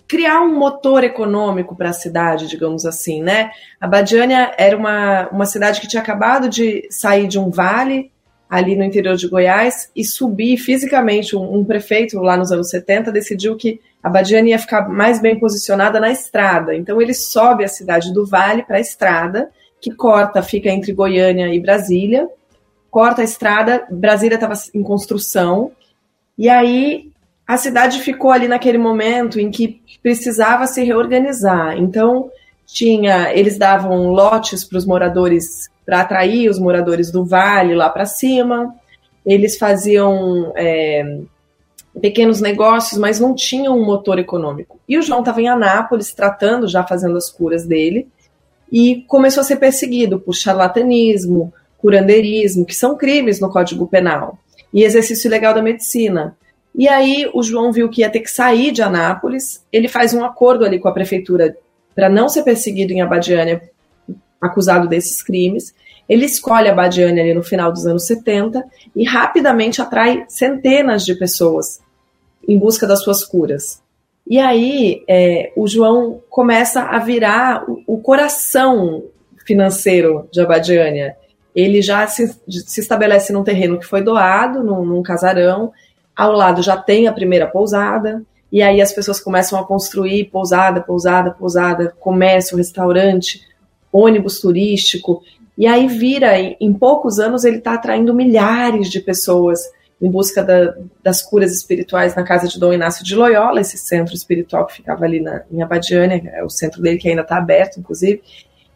[0.06, 3.50] criar um motor econômico para a cidade, digamos assim, né?
[3.80, 8.12] A Badiânia era uma, uma cidade que tinha acabado de sair de um vale
[8.48, 11.34] ali no interior de Goiás e subir fisicamente.
[11.34, 15.36] Um, um prefeito lá nos anos 70 decidiu que a Badiânia ia ficar mais bem
[15.36, 16.76] posicionada na estrada.
[16.76, 19.50] Então ele sobe a cidade do vale para a estrada
[19.84, 22.26] que corta, fica entre Goiânia e Brasília,
[22.90, 25.72] corta a estrada, Brasília estava em construção,
[26.38, 27.10] e aí
[27.46, 31.76] a cidade ficou ali naquele momento em que precisava se reorganizar.
[31.76, 32.30] Então,
[32.64, 38.06] tinha, eles davam lotes para os moradores, para atrair os moradores do vale lá para
[38.06, 38.74] cima,
[39.26, 41.18] eles faziam é,
[42.00, 44.80] pequenos negócios, mas não tinham um motor econômico.
[44.88, 48.08] E o João estava em Anápolis, tratando, já fazendo as curas dele,
[48.70, 54.38] e começou a ser perseguido por charlatanismo, curandeirismo, que são crimes no Código Penal,
[54.72, 56.36] e exercício ilegal da medicina.
[56.74, 60.24] E aí o João viu que ia ter que sair de Anápolis, ele faz um
[60.24, 61.56] acordo ali com a prefeitura
[61.94, 63.62] para não ser perseguido em Abadiânia,
[64.40, 65.72] acusado desses crimes.
[66.08, 68.64] Ele escolhe Abadiânia ali no final dos anos 70
[68.96, 71.80] e rapidamente atrai centenas de pessoas
[72.46, 73.83] em busca das suas curas.
[74.26, 79.04] E aí é, o João começa a virar o, o coração
[79.44, 81.16] financeiro de Abadiânia.
[81.54, 85.72] Ele já se, se, estabelece num terreno que foi doado, num, num casarão.
[86.16, 88.22] Ao lado já tem a primeira pousada.
[88.50, 93.42] E aí as pessoas começam a construir pousada, pousada, pousada, comércio, restaurante,
[93.92, 95.22] ônibus turístico.
[95.56, 99.60] E aí vira, em, em poucos anos, ele está atraindo milhares de pessoas
[100.00, 104.14] em busca da, das curas espirituais na casa de Dom Inácio de Loyola, esse centro
[104.14, 107.78] espiritual que ficava ali na, em Abadiânia, é o centro dele que ainda está aberto,
[107.78, 108.22] inclusive.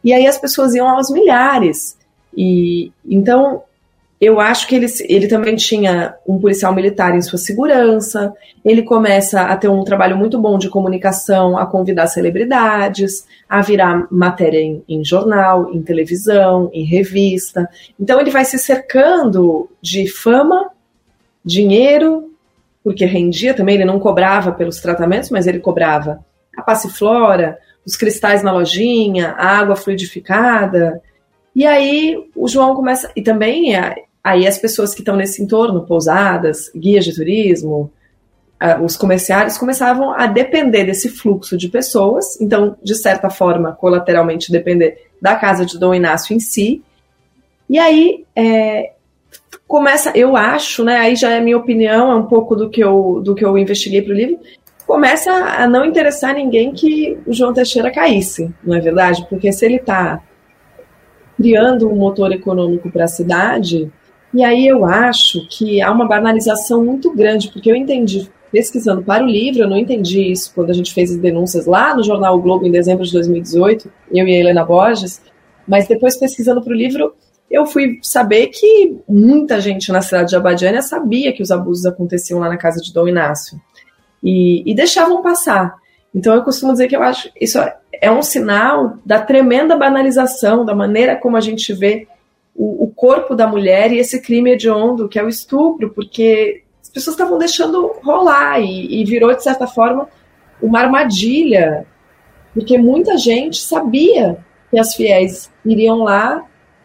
[0.02, 1.98] E aí as pessoas iam aos milhares.
[2.36, 3.62] E então
[4.20, 8.32] eu acho que ele, ele também tinha um policial militar em sua segurança.
[8.64, 14.08] Ele começa a ter um trabalho muito bom de comunicação, a convidar celebridades, a virar
[14.10, 17.68] matéria em, em jornal, em televisão, em revista.
[17.98, 20.68] Então ele vai se cercando de fama
[21.44, 22.32] dinheiro,
[22.82, 26.24] porque rendia também, ele não cobrava pelos tratamentos, mas ele cobrava
[26.56, 31.00] a passiflora, os cristais na lojinha, a água fluidificada.
[31.54, 33.10] E aí o João começa.
[33.16, 33.72] E também
[34.22, 37.90] aí as pessoas que estão nesse entorno, pousadas, guias de turismo,
[38.82, 45.08] os comerciários começavam a depender desse fluxo de pessoas, então, de certa forma, colateralmente depender
[45.22, 46.82] da casa de Dom Inácio em si.
[47.70, 48.92] E aí é,
[49.68, 50.96] começa, eu acho, né?
[50.96, 54.00] Aí já é minha opinião, é um pouco do que eu, do que eu investiguei
[54.00, 54.40] para o livro.
[54.86, 59.26] Começa a não interessar ninguém que o João Teixeira caísse, não é verdade?
[59.28, 60.22] Porque se ele está
[61.36, 63.92] criando um motor econômico para a cidade,
[64.32, 69.22] e aí eu acho que há uma banalização muito grande, porque eu entendi pesquisando para
[69.22, 72.34] o livro, eu não entendi isso quando a gente fez as denúncias lá no jornal
[72.34, 75.20] o Globo em dezembro de 2018, eu e a Helena Borges,
[75.66, 77.12] mas depois pesquisando para o livro,
[77.50, 82.40] eu fui saber que muita gente na cidade de Abadiânia sabia que os abusos aconteciam
[82.40, 83.60] lá na casa de Dom Inácio
[84.22, 85.76] e, e deixavam passar.
[86.14, 87.58] Então eu costumo dizer que eu acho isso
[88.00, 92.06] é um sinal da tremenda banalização, da maneira como a gente vê
[92.54, 96.90] o, o corpo da mulher e esse crime hediondo que é o estupro, porque as
[96.90, 100.08] pessoas estavam deixando rolar e, e virou, de certa forma,
[100.60, 101.86] uma armadilha,
[102.52, 104.38] porque muita gente sabia
[104.70, 106.44] que as fiéis iriam lá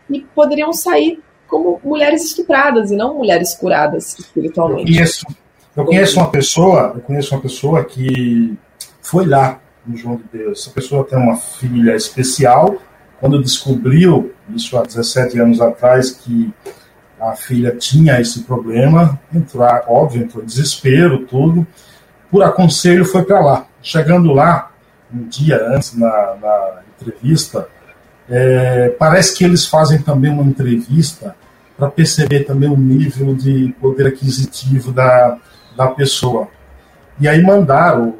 [0.10, 4.92] e poderiam sair como mulheres estupradas e não mulheres curadas espiritualmente.
[4.92, 5.26] Eu conheço,
[5.76, 8.58] eu conheço uma pessoa, eu conheço uma pessoa que
[9.02, 10.62] foi lá no João de Deus.
[10.62, 12.76] Essa pessoa tem uma filha especial.
[13.20, 16.52] Quando descobriu, isso há 17 anos atrás, que
[17.20, 21.66] a filha tinha esse problema, entrou, óbvio, entrou desespero, tudo.
[22.30, 23.66] Por aconselho, foi para lá.
[23.82, 24.72] Chegando lá,
[25.13, 27.68] um dia antes, na, na entrevista,
[28.30, 31.36] é, parece que eles fazem também uma entrevista
[31.78, 35.38] para perceber também o nível de poder aquisitivo da,
[35.76, 36.48] da pessoa.
[37.20, 38.16] E aí mandaram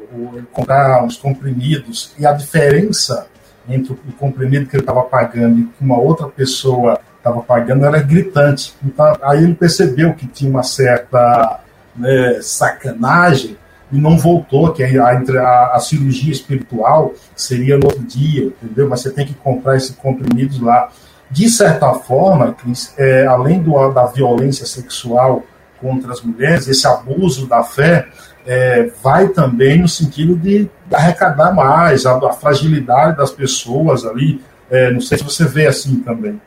[0.52, 3.26] comprar uns comprimidos, e a diferença
[3.68, 7.98] entre o comprimido que ele estava pagando e que uma outra pessoa estava pagando era
[8.00, 8.74] gritante.
[8.84, 11.60] Então, aí ele percebeu que tinha uma certa
[11.96, 13.56] né, sacanagem
[13.92, 18.88] e não voltou, que a, a, a, cirurgia espiritual seria no outro dia, entendeu?
[18.88, 20.90] Mas você tem que comprar esses comprimidos lá.
[21.30, 22.56] De certa forma,
[22.96, 25.42] é, além do, da violência sexual
[25.80, 28.08] contra as mulheres, esse abuso da fé
[28.46, 34.40] é, vai também no sentido de arrecadar mais, a, a fragilidade das pessoas ali.
[34.70, 36.40] É, não sei se você vê assim também.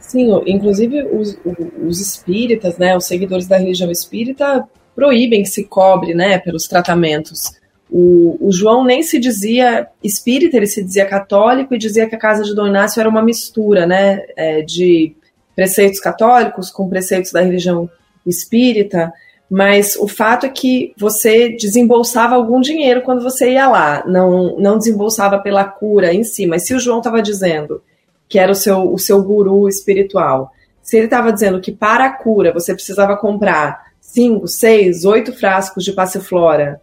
[0.00, 1.38] Sim, inclusive os,
[1.86, 4.66] os espíritas, né, os seguidores da religião espírita
[4.98, 7.52] proíbem que se cobre, né, pelos tratamentos.
[7.88, 12.18] O, o, João nem se dizia espírita, ele se dizia católico e dizia que a
[12.18, 15.14] casa de Dom Inácio era uma mistura, né, é, de
[15.54, 17.88] preceitos católicos com preceitos da religião
[18.26, 19.12] espírita,
[19.48, 24.78] mas o fato é que você desembolsava algum dinheiro quando você ia lá, não, não
[24.78, 27.80] desembolsava pela cura em si, mas se o João estava dizendo
[28.28, 30.50] que era o seu, o seu guru espiritual,
[30.82, 35.84] se ele estava dizendo que para a cura você precisava comprar cinco, seis, oito frascos
[35.84, 36.80] de passiflora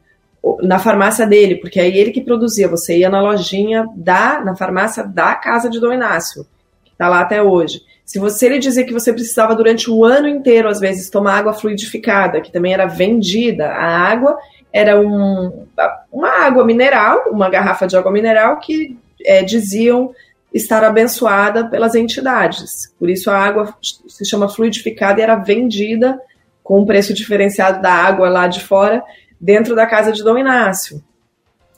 [0.61, 5.03] na farmácia dele, porque aí ele que produzia, você ia na lojinha da, na farmácia
[5.03, 6.45] da casa de Dom Inácio,
[6.83, 7.81] que está lá até hoje.
[8.05, 11.53] Se você ele dizia que você precisava durante o ano inteiro, às vezes, tomar água
[11.53, 14.37] fluidificada, que também era vendida, a água
[14.71, 15.65] era um,
[16.11, 20.13] uma água mineral, uma garrafa de água mineral que é, diziam
[20.53, 22.93] estar abençoada pelas entidades.
[22.99, 26.19] Por isso a água se chama fluidificada e era vendida
[26.65, 29.03] com um preço diferenciado da água lá de fora,
[29.39, 31.01] dentro da casa de Dom Inácio.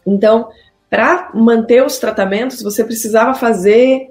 [0.05, 0.47] Então,
[0.89, 4.09] para manter os tratamentos, você precisava fazer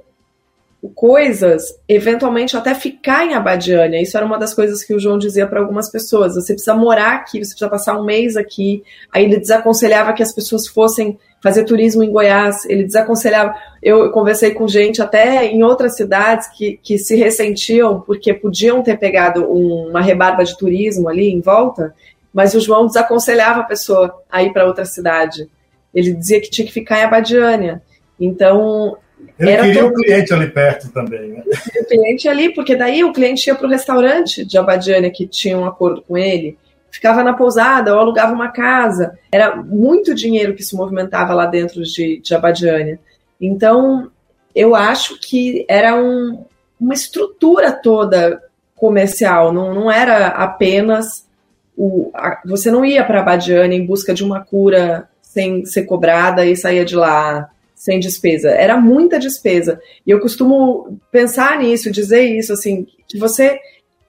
[0.95, 4.03] coisas, eventualmente até ficar em Abadiânia.
[4.03, 6.35] Isso era uma das coisas que o João dizia para algumas pessoas.
[6.35, 8.85] Você precisa morar aqui, você precisa passar um mês aqui.
[9.11, 12.65] Aí ele desaconselhava que as pessoas fossem fazer turismo em Goiás.
[12.67, 13.55] Ele desaconselhava.
[13.83, 18.99] Eu conversei com gente até em outras cidades que, que se ressentiam porque podiam ter
[18.99, 21.95] pegado um, uma rebarba de turismo ali em volta,
[22.33, 25.49] mas o João desaconselhava a pessoa a ir para outra cidade.
[25.95, 27.83] Ele dizia que tinha que ficar em Abadiânia.
[28.21, 28.97] Então,
[29.39, 29.93] ele Era queria todo...
[29.93, 31.43] o cliente ali perto também, né?
[31.81, 35.59] O cliente ali, porque daí o cliente ia para o restaurante de Abadiânia que tinha
[35.59, 36.59] um acordo com ele,
[36.97, 39.19] ficava na pousada ou alugava uma casa.
[39.31, 42.99] Era muito dinheiro que se movimentava lá dentro de, de Abadiânia.
[43.41, 44.11] Então,
[44.55, 46.45] eu acho que era um,
[46.81, 48.43] uma estrutura toda
[48.75, 51.27] comercial, não, não era apenas
[51.77, 56.47] o, a, você não ia para Abadiânia em busca de uma cura sem ser cobrada
[56.47, 58.51] e saía de lá sem despesa.
[58.51, 59.79] Era muita despesa.
[60.07, 63.59] E eu costumo pensar nisso, dizer isso, assim, que você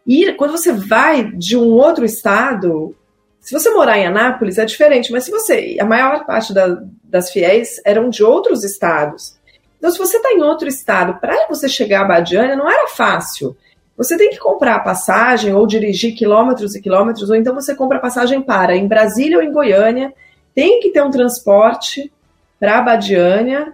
[0.08, 2.96] ir, quando você vai de um outro estado,
[3.42, 7.32] se você morar em Anápolis é diferente, mas se você, a maior parte da, das
[7.32, 9.38] fiéis eram de outros estados.
[9.78, 13.56] Então, se você está em outro estado, para você chegar a Badiânia não era fácil.
[13.96, 17.98] Você tem que comprar a passagem ou dirigir quilômetros e quilômetros, ou então você compra
[17.98, 20.14] a passagem para em Brasília ou em Goiânia.
[20.54, 22.12] Tem que ter um transporte
[22.60, 23.74] para Badiânia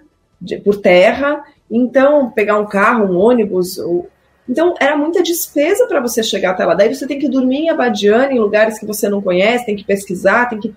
[0.64, 1.44] por terra.
[1.70, 3.78] Então, pegar um carro, um ônibus.
[3.78, 4.10] Ou...
[4.48, 6.74] Então, era muita despesa para você chegar até lá.
[6.74, 9.86] Daí você tem que dormir em Abadiânia, em lugares que você não conhece, tem que
[9.86, 10.76] pesquisar, tem que.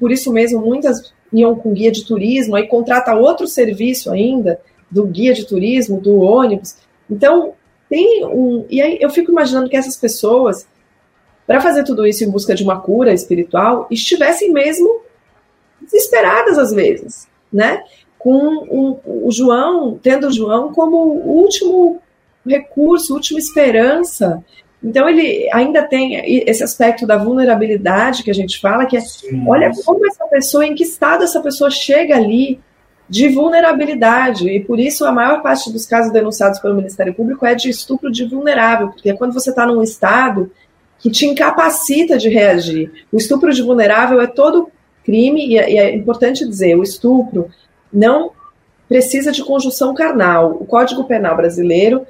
[0.00, 5.06] Por isso mesmo, muitas iam com guia de turismo, aí contrata outro serviço ainda, do
[5.06, 6.76] guia de turismo, do ônibus.
[7.10, 7.54] Então,
[7.88, 8.64] tem um.
[8.70, 10.66] E aí eu fico imaginando que essas pessoas,
[11.46, 15.02] para fazer tudo isso em busca de uma cura espiritual, estivessem mesmo
[15.80, 17.84] desesperadas às vezes, né?
[18.18, 22.00] Com um, o João, tendo o João como o último
[22.46, 24.42] recurso, última esperança
[24.82, 26.16] então ele ainda tem
[26.48, 30.66] esse aspecto da vulnerabilidade que a gente fala, que é Sim, olha como essa pessoa,
[30.66, 32.58] em que estado essa pessoa chega ali
[33.08, 34.48] de vulnerabilidade.
[34.48, 38.10] E por isso a maior parte dos casos denunciados pelo Ministério Público é de estupro
[38.10, 40.50] de vulnerável, porque é quando você está num estado
[40.98, 42.90] que te incapacita de reagir.
[43.12, 44.70] O estupro de vulnerável é todo
[45.04, 47.48] crime, e é, e é importante dizer, o estupro
[47.92, 48.32] não
[48.88, 50.56] precisa de conjunção carnal.
[50.60, 52.04] O Código Penal brasileiro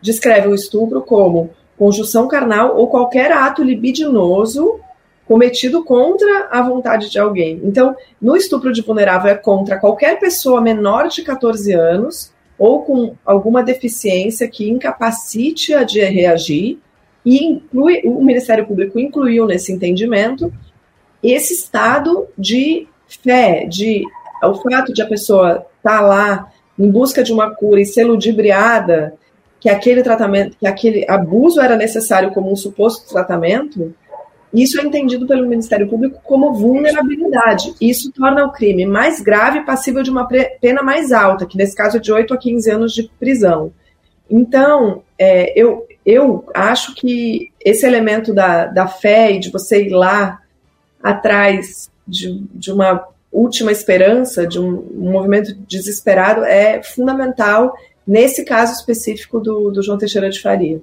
[0.00, 4.80] descreve o estupro como conjunção carnal ou qualquer ato libidinoso
[5.26, 7.60] cometido contra a vontade de alguém.
[7.62, 13.14] Então, no estupro de vulnerável é contra qualquer pessoa menor de 14 anos ou com
[13.24, 16.78] alguma deficiência que incapacite a de reagir,
[17.24, 20.52] e inclui, o Ministério Público incluiu nesse entendimento
[21.22, 24.02] esse estado de fé, de
[24.42, 28.04] o fato de a pessoa estar tá lá em busca de uma cura e ser
[28.04, 29.14] ludibriada
[29.60, 33.94] que aquele tratamento, que aquele abuso era necessário como um suposto tratamento,
[34.52, 37.74] isso é entendido pelo Ministério Público como vulnerabilidade.
[37.80, 40.26] Isso torna o crime mais grave e passível de uma
[40.60, 43.72] pena mais alta, que nesse caso é de 8 a 15 anos de prisão.
[44.30, 49.90] Então, é, eu, eu acho que esse elemento da, da fé e de você ir
[49.90, 50.40] lá
[51.02, 57.74] atrás de, de uma última esperança, de um, um movimento desesperado, é fundamental
[58.08, 60.80] nesse caso específico do, do João Teixeira de Faria.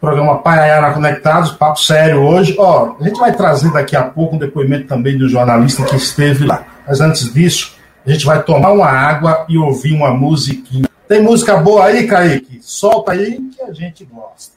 [0.00, 2.54] Programa Paiayara Conectados, papo sério hoje.
[2.56, 6.46] Ó, a gente vai trazer daqui a pouco um depoimento também do jornalista que esteve
[6.46, 6.64] lá.
[6.86, 7.74] Mas antes disso,
[8.06, 10.86] a gente vai tomar uma água e ouvir uma musiquinha.
[11.08, 12.60] Tem música boa aí, Kaique?
[12.62, 14.54] Solta aí que a gente gosta.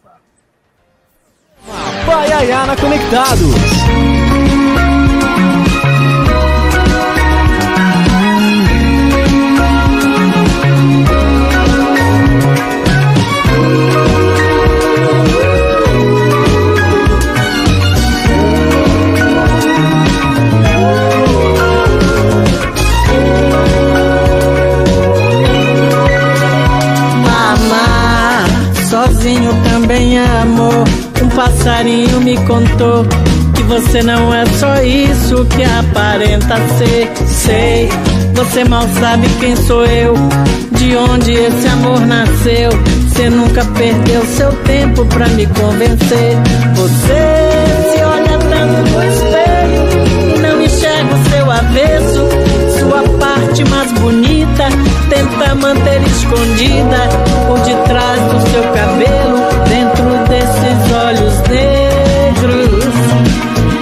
[2.06, 3.56] Paiayara Conectados.
[31.40, 33.06] Passarinho me contou
[33.56, 37.10] que você não é só isso que aparenta ser.
[37.26, 37.90] Sei,
[38.34, 40.14] você mal sabe quem sou eu,
[40.74, 42.72] de onde esse amor nasceu.
[43.08, 46.38] Você nunca perdeu seu tempo pra me convencer.
[46.76, 52.49] Você se olha tanto no espelho e não enxerga o seu avesso.
[53.40, 54.68] Parte mais bonita
[55.10, 57.08] tenta manter escondida
[57.48, 59.38] por detrás do seu cabelo,
[59.70, 62.96] dentro desses olhos negros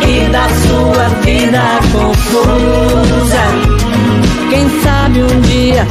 [0.08, 3.46] e da sua vida confusa.
[4.52, 5.88] Quem sabe um dia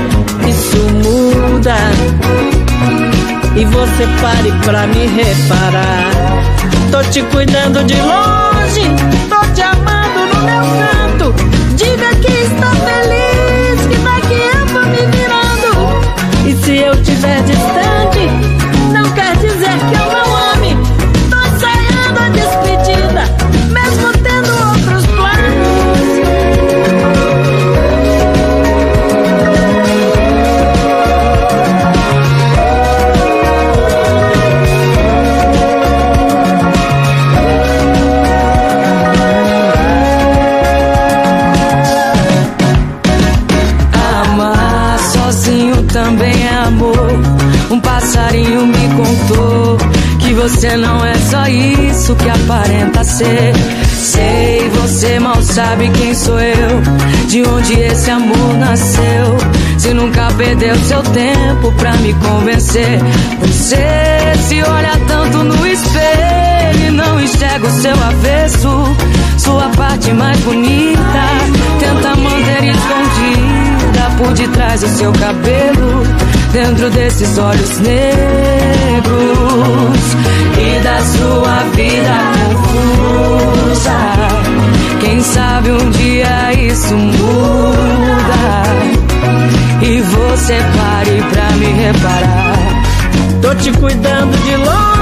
[0.49, 1.77] isso muda
[3.57, 6.13] e você pare pra me reparar.
[6.93, 8.83] Tô te cuidando de longe,
[51.47, 53.53] só isso que aparenta ser.
[53.95, 56.83] Sei, você mal sabe quem sou eu.
[57.29, 59.37] de onde esse amor nasceu.
[59.79, 63.01] Se nunca perdeu seu tempo pra me convencer.
[63.41, 63.77] Você
[64.49, 68.97] se olha tanto no espelho e não enxerga o seu avesso.
[69.39, 71.23] Sua parte mais bonita
[71.79, 76.26] tenta manter escondida por detrás do seu cabelo.
[76.53, 79.07] Dentro desses olhos negros
[80.59, 82.17] e da sua vida
[82.55, 83.99] confusa.
[85.01, 88.27] Quem sabe um dia isso muda
[89.83, 92.83] e você pare pra me reparar.
[93.43, 94.96] Tô te cuidando de longe,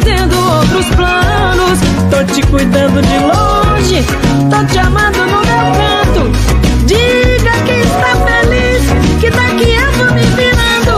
[0.00, 1.78] tendo outros planos.
[2.10, 4.04] Tô te cuidando de longe,
[4.50, 6.30] tô te amando no meu canto.
[6.86, 8.82] Diga que está feliz,
[9.20, 10.94] que daqui eu vou me virando.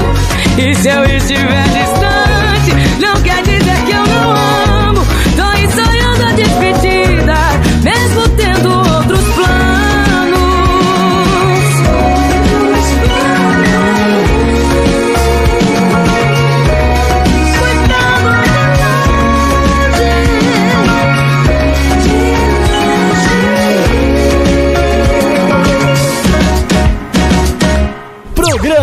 [0.59, 2.06] E se eu estiver distante,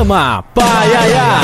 [0.03, 1.39] Programa Paiaiá.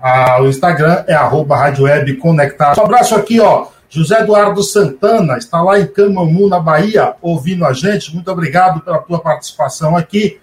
[0.00, 2.78] Ah, o Instagram é arroba Rádio Web Conectados.
[2.78, 3.68] Um abraço aqui, ó.
[3.88, 8.14] José Eduardo Santana está lá em Camamu, na Bahia, ouvindo a gente.
[8.14, 10.40] Muito obrigado pela tua participação aqui.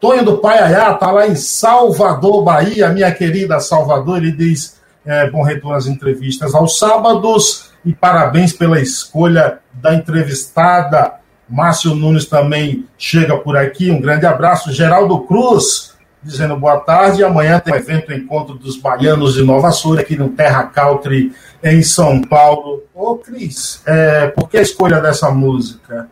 [0.00, 4.18] Tonho do Paiaiá está lá em Salvador, Bahia, minha querida Salvador.
[4.18, 11.14] Ele diz: é, bom retorno às entrevistas aos sábados e parabéns pela escolha da entrevistada.
[11.48, 13.90] Márcio Nunes também chega por aqui.
[13.90, 14.72] Um grande abraço.
[14.72, 15.93] Geraldo Cruz
[16.24, 17.22] dizendo boa tarde.
[17.22, 21.82] Amanhã tem o evento Encontro dos Baianos de Nova Sul, aqui no Terra Country, em
[21.82, 22.82] São Paulo.
[22.94, 26.08] Ô, Cris, é, por que a escolha dessa música?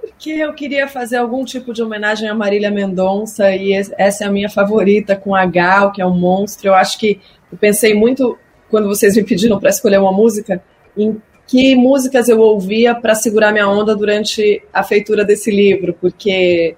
[0.00, 4.30] Porque eu queria fazer algum tipo de homenagem a Marília Mendonça e essa é a
[4.30, 6.68] minha favorita com a Gal, que é um monstro.
[6.68, 7.20] Eu acho que
[7.52, 8.38] eu pensei muito
[8.70, 10.62] quando vocês me pediram para escolher uma música
[10.96, 16.76] em que músicas eu ouvia para segurar minha onda durante a feitura desse livro, porque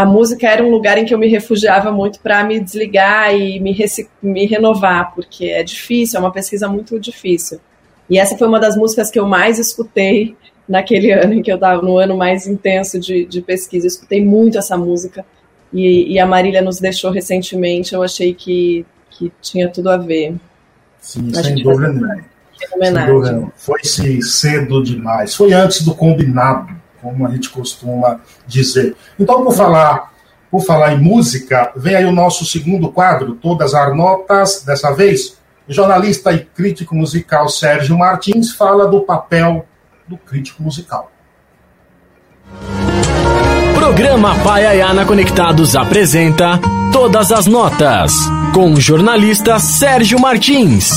[0.00, 3.60] a música era um lugar em que eu me refugiava muito para me desligar e
[3.60, 3.76] me,
[4.22, 7.60] me renovar, porque é difícil, é uma pesquisa muito difícil.
[8.08, 10.34] E essa foi uma das músicas que eu mais escutei
[10.66, 13.84] naquele ano em que eu estava, no ano mais intenso de, de pesquisa.
[13.84, 15.22] Eu escutei muito essa música
[15.70, 17.94] e, e, a Marília nos deixou recentemente.
[17.94, 20.34] Eu achei que, que tinha tudo a ver.
[20.98, 22.24] Sim, sem dúvida nenhuma.
[23.54, 25.34] Foi-se cedo demais.
[25.34, 28.96] Foi antes do combinado como a gente costuma dizer.
[29.18, 30.12] Então, por falar,
[30.50, 35.38] por falar em música, vem aí o nosso segundo quadro, Todas as Notas, dessa vez.
[35.68, 39.64] O jornalista e crítico musical Sérgio Martins fala do papel
[40.08, 41.10] do crítico musical.
[43.74, 46.58] Programa Paiaiana Conectados apresenta
[46.92, 48.12] Todas as Notas,
[48.52, 50.90] com o jornalista Sérgio Martins.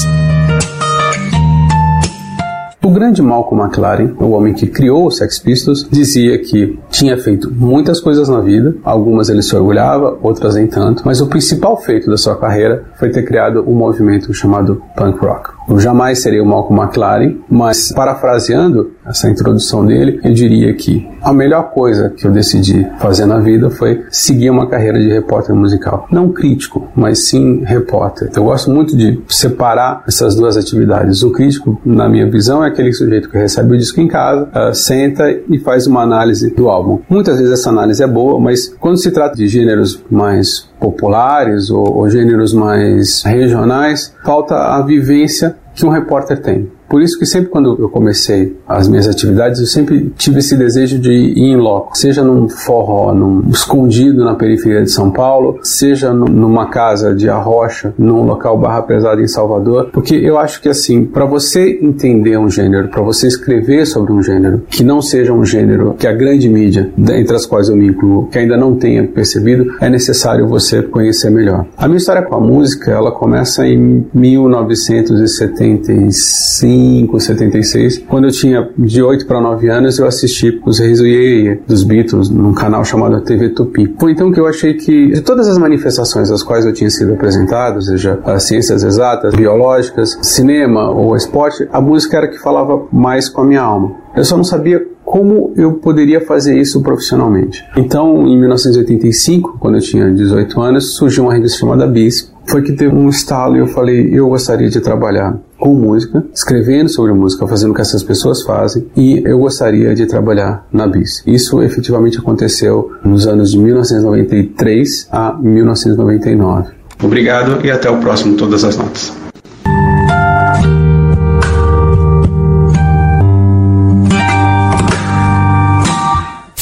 [2.85, 7.49] O grande Malcolm McLaren, o homem que criou os Sex Pistols, dizia que tinha feito
[7.49, 12.09] muitas coisas na vida, algumas ele se orgulhava, outras nem tanto, mas o principal feito
[12.09, 15.52] da sua carreira foi ter criado um movimento chamado punk rock.
[15.67, 21.33] Eu jamais serei o Malcolm McLaren, mas parafraseando essa introdução dele, eu diria que a
[21.33, 26.07] melhor coisa que eu decidi fazer na vida foi seguir uma carreira de repórter musical.
[26.11, 28.29] Não crítico, mas sim repórter.
[28.35, 31.23] Eu gosto muito de separar essas duas atividades.
[31.23, 34.73] O crítico, na minha visão, é aquele sujeito que recebe o disco em casa, uh,
[34.73, 36.99] senta e faz uma análise do álbum.
[37.09, 41.99] Muitas vezes essa análise é boa, mas quando se trata de gêneros mais populares ou,
[41.99, 46.69] ou gêneros mais regionais, falta a vivência que um repórter tem.
[46.93, 50.99] Por isso que sempre quando eu comecei as minhas atividades, eu sempre tive esse desejo
[50.99, 56.13] de ir em loco, seja num forró, num escondido na periferia de São Paulo, seja
[56.13, 61.03] numa casa de arrocha, num local barra pesada em Salvador, porque eu acho que assim,
[61.03, 65.43] para você entender um gênero, para você escrever sobre um gênero, que não seja um
[65.43, 69.03] gênero que a grande mídia, entre as quais eu me incluo, que ainda não tenha
[69.03, 71.65] percebido, é necessário você conhecer melhor.
[71.75, 76.82] A minha história com a música, ela começa em 1975,
[77.19, 81.59] 76, quando eu tinha de 8 para 9 anos, eu assisti os Reis do Iê
[81.67, 83.93] dos Beatles num canal chamado TV Tupi.
[83.99, 87.13] Foi então que eu achei que de todas as manifestações às quais eu tinha sido
[87.13, 93.29] apresentado, seja as ciências exatas, biológicas, cinema ou esporte, a música era que falava mais
[93.29, 93.95] com a minha alma.
[94.15, 97.63] Eu só não sabia como eu poderia fazer isso profissionalmente.
[97.77, 102.31] Então, em 1985, quando eu tinha 18 anos, surgiu uma revista chamada Bis.
[102.45, 106.89] Foi que teve um estalo e eu falei, eu gostaria de trabalhar com música, escrevendo
[106.89, 111.23] sobre música, fazendo o que essas pessoas fazem, e eu gostaria de trabalhar na BIS.
[111.25, 116.73] Isso efetivamente aconteceu nos anos de 1993 a 1999.
[117.01, 119.13] Obrigado e até o próximo Todas as Notas.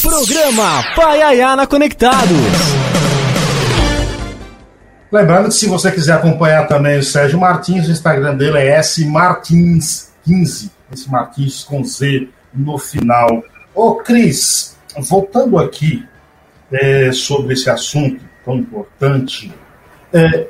[0.03, 2.80] Programa Paiayana Conectados.
[5.11, 10.69] Lembrando que se você quiser acompanhar também o Sérgio Martins, o Instagram dele é smartins15,
[10.93, 13.43] esse Martins com Z no final.
[13.75, 16.07] Ô Cris, voltando aqui
[16.71, 19.53] é, sobre esse assunto tão importante,
[20.13, 20.47] é,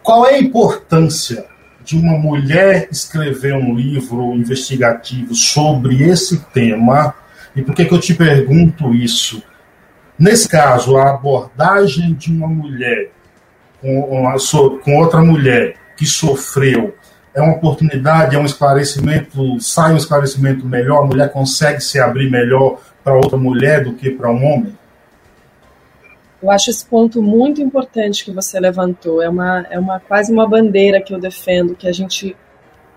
[0.00, 1.44] qual é a importância
[1.84, 7.14] de uma mulher escrever um livro investigativo sobre esse tema
[7.56, 9.42] e por que, que eu te pergunto isso?
[10.16, 13.10] Nesse caso, a abordagem de uma mulher
[13.80, 14.34] com, uma,
[14.82, 16.94] com outra mulher que sofreu
[17.34, 22.30] é uma oportunidade, é um esclarecimento, sai um esclarecimento melhor, a mulher consegue se abrir
[22.30, 24.76] melhor para outra mulher do que para um homem?
[26.42, 29.20] Eu acho esse ponto muito importante que você levantou.
[29.20, 32.36] É uma, é uma quase uma bandeira que eu defendo, que a gente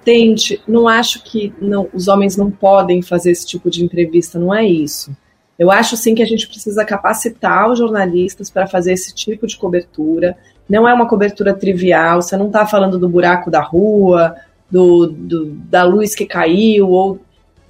[0.03, 0.61] tente.
[0.67, 4.63] Não acho que não, os homens não podem fazer esse tipo de entrevista, não é
[4.63, 5.15] isso.
[5.57, 9.57] Eu acho sim que a gente precisa capacitar os jornalistas para fazer esse tipo de
[9.57, 10.37] cobertura.
[10.71, 14.37] Não é uma cobertura trivial, você não está falando do buraco da rua,
[14.69, 17.19] do, do, da luz que caiu, ou.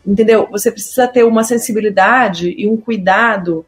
[0.05, 0.47] Entendeu?
[0.51, 3.65] Você precisa ter uma sensibilidade e um cuidado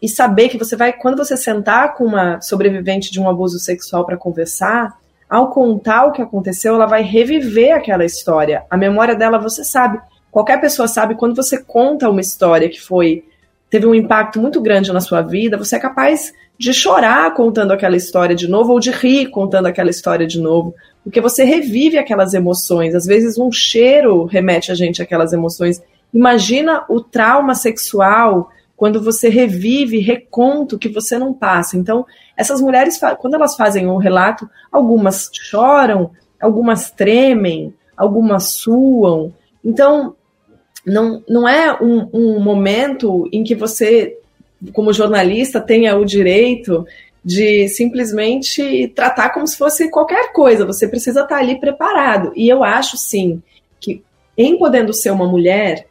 [0.00, 4.04] e saber que você vai, quando você sentar com uma sobrevivente de um abuso sexual
[4.04, 4.94] para conversar,
[5.26, 8.64] ao contar o que aconteceu, ela vai reviver aquela história.
[8.68, 9.98] A memória dela, você sabe.
[10.30, 13.24] Qualquer pessoa sabe quando você conta uma história que foi
[13.70, 17.96] teve um impacto muito grande na sua vida, você é capaz de chorar contando aquela
[17.96, 22.32] história de novo ou de rir contando aquela história de novo, porque você revive aquelas
[22.32, 22.94] emoções.
[22.94, 25.82] Às vezes um cheiro remete a gente àquelas emoções.
[26.12, 31.76] Imagina o trauma sexual quando você revive, reconta o que você não passa.
[31.76, 32.04] Então,
[32.36, 39.32] essas mulheres, quando elas fazem um relato, algumas choram, algumas tremem, algumas suam.
[39.64, 40.14] Então,
[40.84, 44.18] não, não é um, um momento em que você,
[44.72, 46.86] como jornalista, tenha o direito
[47.24, 50.66] de simplesmente tratar como se fosse qualquer coisa.
[50.66, 52.32] Você precisa estar ali preparado.
[52.36, 53.42] E eu acho, sim,
[53.80, 54.02] que
[54.36, 55.86] em podendo ser uma mulher,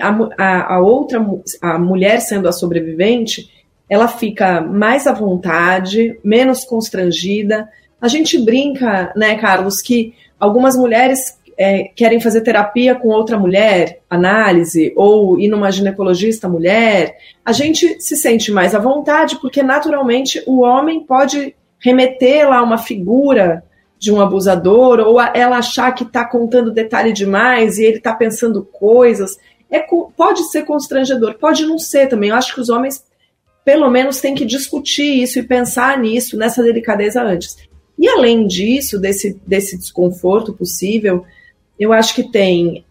[0.00, 1.24] a, a, outra,
[1.60, 3.50] a mulher sendo a sobrevivente,
[3.88, 7.68] ela fica mais à vontade, menos constrangida.
[8.00, 14.00] A gente brinca, né, Carlos, que algumas mulheres é, querem fazer terapia com outra mulher,
[14.08, 17.16] análise, ou ir numa ginecologista mulher.
[17.44, 22.78] A gente se sente mais à vontade porque, naturalmente, o homem pode remeter lá uma
[22.78, 23.64] figura
[23.98, 28.64] de um abusador, ou ela achar que está contando detalhe demais e ele está pensando
[28.64, 29.36] coisas
[29.70, 29.80] é,
[30.16, 32.30] pode ser constrangedor, pode não ser também.
[32.30, 33.04] Eu acho que os homens,
[33.64, 37.56] pelo menos, têm que discutir isso e pensar nisso, nessa delicadeza antes.
[37.98, 41.24] E além disso, desse, desse desconforto possível,
[41.78, 42.84] eu acho que tem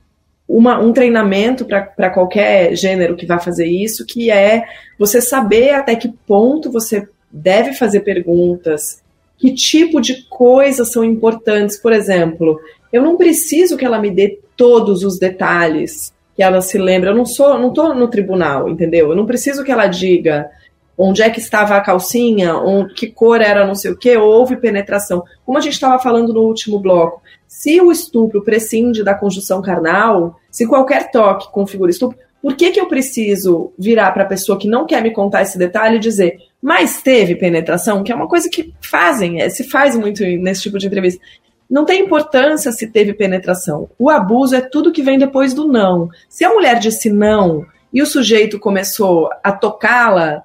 [0.48, 4.64] uma, um treinamento para qualquer gênero que vai fazer isso, que é
[4.98, 9.04] você saber até que ponto você deve fazer perguntas,
[9.38, 11.78] que tipo de coisas são importantes.
[11.78, 12.60] Por exemplo,
[12.92, 17.10] eu não preciso que ela me dê todos os detalhes que ela se lembra.
[17.10, 19.10] Eu não sou, não tô no tribunal, entendeu?
[19.10, 20.50] Eu não preciso que ela diga
[20.98, 24.58] onde é que estava a calcinha, onde, que cor era não sei o que, houve
[24.58, 25.24] penetração.
[25.46, 30.40] Como a gente estava falando no último bloco, se o estupro prescinde da conjunção carnal,
[30.50, 34.68] se qualquer toque configura estupro, por que, que eu preciso virar para a pessoa que
[34.68, 38.04] não quer me contar esse detalhe e dizer, mas teve penetração?
[38.04, 41.24] Que é uma coisa que fazem, é, se faz muito nesse tipo de entrevista.
[41.70, 43.90] não tem importância se teve penetração.
[44.00, 46.10] O abuso é tudo que vem depois do não.
[46.30, 50.44] Se a mulher disse não e o sujeito começou a tocá-la,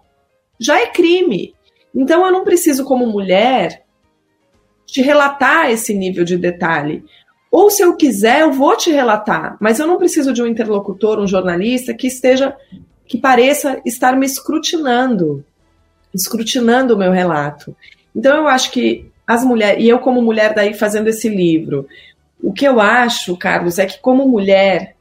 [0.62, 1.54] já é crime.
[1.94, 3.82] Então eu não preciso, como mulher,
[4.86, 7.04] te relatar esse nível de detalhe.
[7.50, 11.18] Ou se eu quiser, eu vou te relatar, mas eu não preciso de um interlocutor,
[11.18, 12.56] um jornalista que esteja,
[13.06, 15.44] que pareça estar me escrutinando,
[16.14, 17.76] escrutinando o meu relato.
[18.16, 21.86] Então eu acho que as mulheres, e eu como mulher daí fazendo esse livro,
[22.42, 24.96] o que eu acho, Carlos, é que como mulher,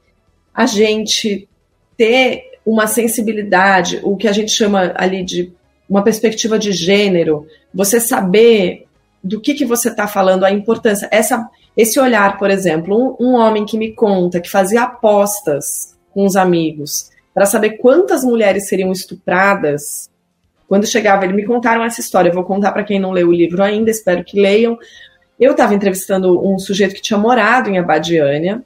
[0.54, 1.48] a gente
[1.96, 5.52] ter uma sensibilidade, o que a gente chama ali de
[5.88, 8.86] uma perspectiva de gênero, você saber
[9.22, 11.08] do que, que você está falando, a importância.
[11.12, 16.24] Essa, esse olhar, por exemplo, um, um homem que me conta que fazia apostas com
[16.24, 20.10] os amigos para saber quantas mulheres seriam estupradas.
[20.68, 22.30] Quando chegava, eles me contaram essa história.
[22.30, 24.78] Eu vou contar para quem não leu o livro ainda, espero que leiam.
[25.38, 28.62] Eu estava entrevistando um sujeito que tinha morado em Abadiânia.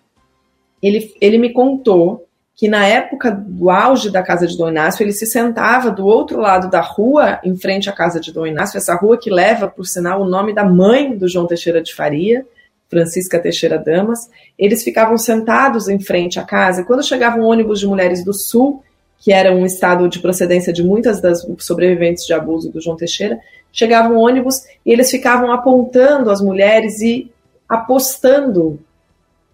[0.82, 2.25] Ele, ele me contou
[2.56, 6.40] que na época do auge da casa de Dom Inácio, ele se sentava do outro
[6.40, 9.84] lado da rua, em frente à casa de Dom Inácio, essa rua que leva, por
[9.84, 12.46] sinal, o nome da mãe do João Teixeira de Faria,
[12.88, 14.30] Francisca Teixeira Damas.
[14.58, 18.32] Eles ficavam sentados em frente à casa, e quando chegava um ônibus de mulheres do
[18.32, 18.82] Sul,
[19.18, 23.38] que era um estado de procedência de muitas das sobreviventes de abuso do João Teixeira,
[23.70, 27.30] chegava um ônibus e eles ficavam apontando as mulheres e
[27.68, 28.78] apostando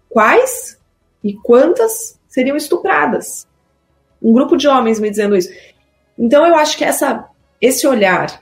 [0.07, 0.77] quais
[1.21, 3.47] e quantas seriam estupradas.
[4.19, 5.49] Um grupo de homens me dizendo isso.
[6.17, 7.29] Então eu acho que essa,
[7.61, 8.41] esse olhar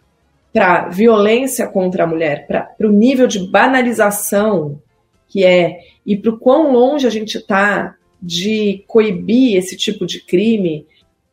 [0.54, 4.80] para violência contra a mulher, para o nível de banalização
[5.28, 10.22] que é e para o quão longe a gente está de coibir esse tipo de
[10.22, 10.86] crime,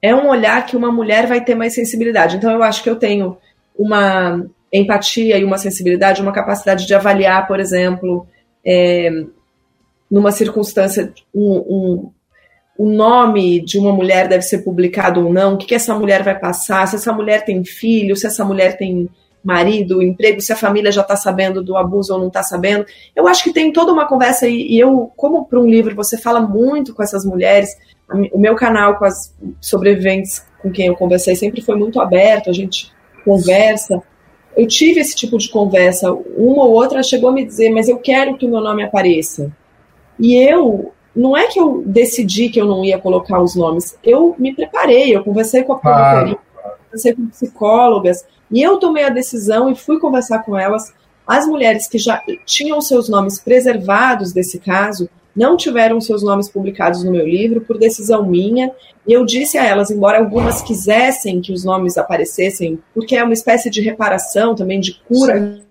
[0.02, 2.36] é um olhar que uma mulher vai ter mais sensibilidade.
[2.36, 3.36] Então eu acho que eu tenho
[3.76, 8.26] uma empatia e uma sensibilidade, uma capacidade de avaliar, por exemplo,
[8.64, 9.10] é,
[10.10, 12.12] numa circunstância, um, um,
[12.78, 16.22] o nome de uma mulher deve ser publicado ou não, o que, que essa mulher
[16.22, 19.08] vai passar, se essa mulher tem filho, se essa mulher tem
[19.42, 22.86] marido, emprego, se a família já está sabendo do abuso ou não está sabendo.
[23.16, 26.16] Eu acho que tem toda uma conversa e, e eu, como para um livro, você
[26.16, 27.76] fala muito com essas mulheres.
[28.32, 32.52] O meu canal com as sobreviventes com quem eu conversei sempre foi muito aberto, a
[32.52, 32.92] gente
[33.24, 34.00] conversa.
[34.56, 36.12] Eu tive esse tipo de conversa.
[36.12, 39.52] Uma ou outra chegou a me dizer, mas eu quero que o meu nome apareça.
[40.18, 44.36] E eu não é que eu decidi que eu não ia colocar os nomes, eu
[44.38, 46.76] me preparei, eu conversei com a promotoria, claro.
[46.84, 50.94] conversei com psicólogas, e eu tomei a decisão e fui conversar com elas.
[51.26, 57.02] As mulheres que já tinham seus nomes preservados desse caso não tiveram seus nomes publicados
[57.02, 58.70] no meu livro por decisão minha.
[59.06, 63.34] E eu disse a elas, embora algumas quisessem que os nomes aparecessem, porque é uma
[63.34, 65.62] espécie de reparação também, de cura, Sim.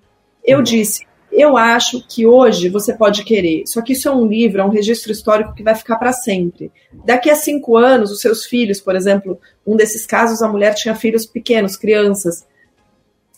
[0.44, 1.07] eu disse:
[1.38, 4.72] eu acho que hoje você pode querer, só que isso é um livro, é um
[4.72, 6.72] registro histórico que vai ficar para sempre.
[7.06, 10.96] Daqui a cinco anos, os seus filhos, por exemplo, um desses casos, a mulher tinha
[10.96, 12.44] filhos pequenos, crianças.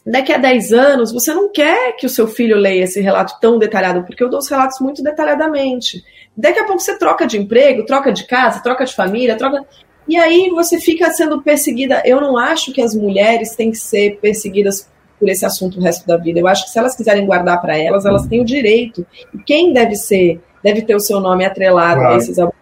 [0.06, 3.60] Daqui a dez anos, você não quer que o seu filho leia esse relato tão
[3.60, 6.02] detalhado, porque eu dou os relatos muito detalhadamente.
[6.38, 9.66] Daqui a pouco você troca de emprego, troca de casa, troca de família, troca.
[10.08, 12.02] E aí você fica sendo perseguida.
[12.06, 14.90] Eu não acho que as mulheres têm que ser perseguidas
[15.20, 16.40] por esse assunto o resto da vida.
[16.40, 19.06] Eu acho que se elas quiserem guardar para elas, elas têm o direito.
[19.34, 22.16] E quem deve ser, deve ter o seu nome atrelado claro.
[22.16, 22.60] a esses abusos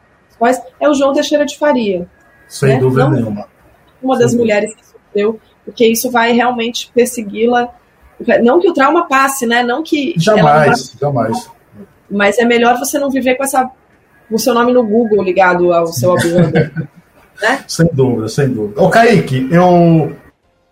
[0.79, 2.07] é o João Teixeira de Faria.
[2.47, 2.79] Sem né?
[2.79, 3.47] dúvida Não, nenhuma.
[4.01, 4.37] Uma Sem das dúvida.
[4.37, 7.69] mulheres que sofreu, porque isso vai realmente persegui-la.
[8.41, 9.63] Não que o trauma passe, né?
[9.63, 10.13] Não que.
[10.17, 11.49] Jamais, jamais.
[12.09, 13.69] Mas é melhor você não viver com essa
[14.29, 16.51] o seu nome no Google ligado ao seu abusador.
[17.41, 17.63] né?
[17.67, 18.81] Sem dúvida, sem dúvida.
[18.81, 20.15] Ô, Kaique, eu.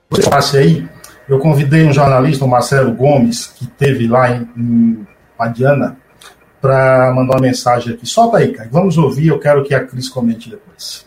[0.09, 0.87] Você passe aí
[1.27, 5.07] eu convidei um jornalista, o Marcelo Gomes, que teve lá em, em
[5.37, 5.97] Madiana,
[6.61, 8.07] para mandar uma mensagem aqui.
[8.07, 8.69] Solta aí, cara.
[8.71, 11.05] Vamos ouvir, eu quero que a Cris comente depois.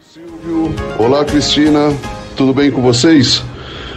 [0.00, 1.92] Silvio, olá Cristina,
[2.36, 3.42] tudo bem com vocês?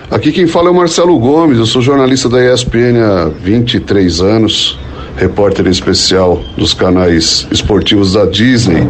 [0.10, 4.80] Aqui quem fala é o Marcelo Gomes, eu sou jornalista da ESPN há 23 anos,
[5.18, 8.88] repórter especial dos canais esportivos da Disney.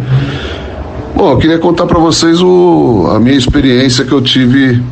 [1.16, 4.84] Bom, eu queria contar para vocês o, a minha experiência que eu tive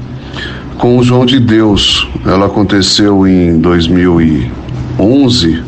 [0.78, 2.08] com o João de Deus.
[2.26, 5.64] Ela aconteceu em 2011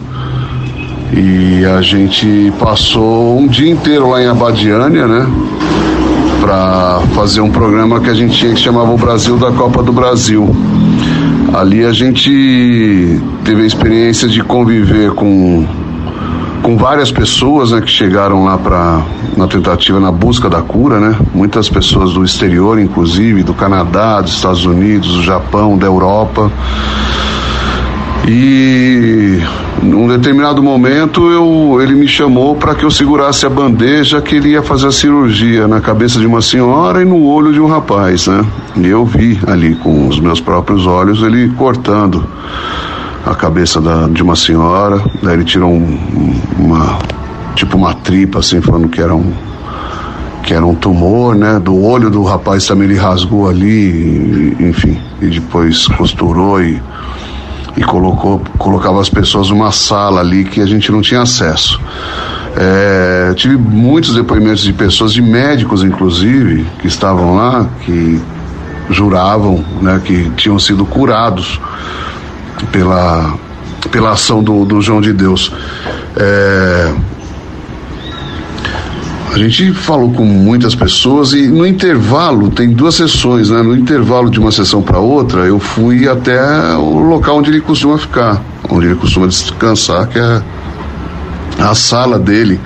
[1.13, 5.27] e a gente passou um dia inteiro lá em Abadiânia, né?
[6.41, 9.91] Para fazer um programa que a gente tinha que chamava o Brasil da Copa do
[9.91, 10.55] Brasil.
[11.53, 15.65] Ali a gente teve a experiência de conviver com
[16.65, 19.05] com várias pessoas né, que chegaram lá para
[19.37, 21.15] na tentativa na busca da cura, né?
[21.31, 26.51] Muitas pessoas do exterior, inclusive do Canadá, dos Estados Unidos, do Japão, da Europa.
[28.27, 29.39] E
[29.83, 34.49] num determinado momento eu, ele me chamou para que eu segurasse a bandeja que ele
[34.49, 38.25] ia fazer a cirurgia na cabeça de uma senhora e no olho de um rapaz,
[38.25, 38.43] né?
[38.75, 42.27] E eu vi ali com os meus próprios olhos ele cortando
[43.25, 46.99] a cabeça da, de uma senhora, daí ele tirou um, uma
[47.55, 49.33] tipo uma tripa assim, falando que era um
[50.43, 51.59] que era um tumor, né?
[51.59, 56.79] Do olho do rapaz também ele rasgou ali, enfim, e depois costurou e
[57.77, 61.79] e colocou, colocava as pessoas numa sala ali que a gente não tinha acesso.
[62.55, 68.21] É, tive muitos depoimentos de pessoas, de médicos inclusive, que estavam lá, que
[68.89, 71.59] juravam né, que tinham sido curados
[72.71, 73.37] pela,
[73.91, 75.51] pela ação do, do João de Deus.
[76.17, 76.93] É,
[79.35, 83.61] a gente falou com muitas pessoas e no intervalo, tem duas sessões, né?
[83.61, 86.39] No intervalo de uma sessão para outra, eu fui até
[86.77, 90.41] o local onde ele costuma ficar, onde ele costuma descansar, que é
[91.59, 92.61] a sala dele,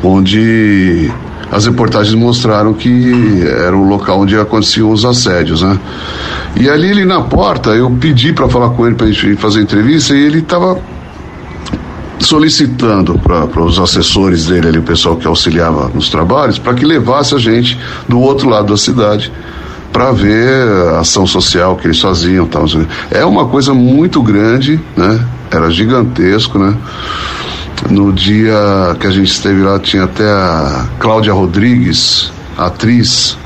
[0.00, 1.10] onde
[1.50, 5.78] as reportagens mostraram que era o local onde aconteciam os assédios, né?
[6.56, 9.62] E ali ele na porta, eu pedi para falar com ele para a gente fazer
[9.62, 10.78] entrevista e ele estava
[12.18, 17.34] solicitando para os assessores dele, ali, o pessoal que auxiliava nos trabalhos, para que levasse
[17.34, 17.78] a gente
[18.08, 19.32] do outro lado da cidade
[19.92, 22.46] para ver a ação social que eles faziam.
[22.46, 22.64] Tal.
[23.10, 25.24] É uma coisa muito grande, né?
[25.50, 26.76] Era gigantesco, né?
[27.90, 33.38] No dia que a gente esteve lá, tinha até a Cláudia Rodrigues, atriz,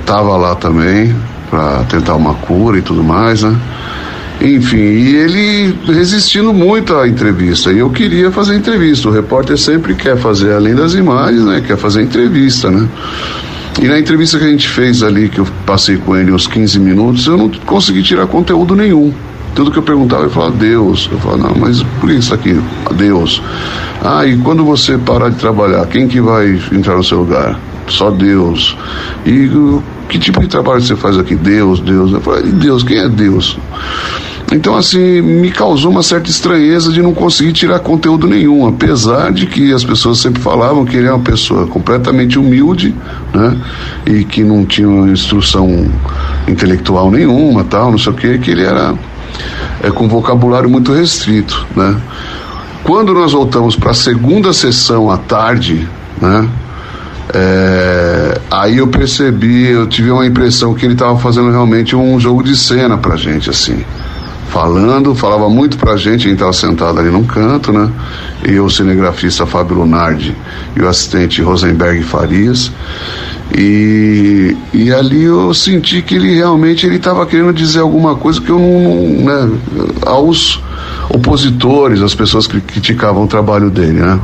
[0.00, 1.14] estava é, lá também
[1.48, 3.56] para tentar uma cura e tudo mais, né?
[4.40, 7.72] Enfim, e ele resistindo muito à entrevista.
[7.72, 9.08] E eu queria fazer entrevista.
[9.08, 11.62] O repórter sempre quer fazer, além das imagens, né?
[11.64, 12.88] Quer fazer entrevista, né?
[13.80, 16.78] E na entrevista que a gente fez ali, que eu passei com ele uns 15
[16.80, 19.12] minutos, eu não consegui tirar conteúdo nenhum.
[19.54, 21.08] Tudo que eu perguntava, ele falava, Deus.
[21.12, 22.58] Eu falava, não, mas por que isso aqui?
[22.94, 23.42] Deus.
[24.02, 27.58] Ah, e quando você parar de trabalhar, quem que vai entrar no seu lugar?
[27.86, 28.76] Só Deus.
[29.26, 29.50] E
[30.08, 31.34] que tipo de trabalho você faz aqui?
[31.34, 32.12] Deus, Deus.
[32.12, 33.58] Eu falei, Deus, quem é Deus?
[34.52, 39.46] Então, assim, me causou uma certa estranheza de não conseguir tirar conteúdo nenhum, apesar de
[39.46, 42.94] que as pessoas sempre falavam que ele é uma pessoa completamente humilde,
[43.32, 43.56] né?
[44.04, 45.86] E que não tinha instrução
[46.46, 48.94] intelectual nenhuma, tal, não sei o que, que ele era
[49.82, 51.96] é, com vocabulário muito restrito, né?
[52.84, 55.88] Quando nós voltamos para a segunda sessão à tarde,
[56.20, 56.48] né?
[57.34, 62.42] É, aí eu percebi, eu tive uma impressão que ele estava fazendo realmente um jogo
[62.42, 63.84] de cena pra gente, assim
[64.52, 67.90] falando, falava muito pra gente, a gente estava sentado ali num canto, né?
[68.44, 70.36] Eu, o cinegrafista Fábio Lunardi
[70.76, 72.70] e o assistente Rosenberg Farias.
[73.56, 78.48] E, e ali eu senti que ele realmente ele estava querendo dizer alguma coisa que
[78.48, 79.58] eu não, não né,
[80.06, 80.62] aos
[81.10, 84.18] opositores, as pessoas que criticavam o trabalho dele, né?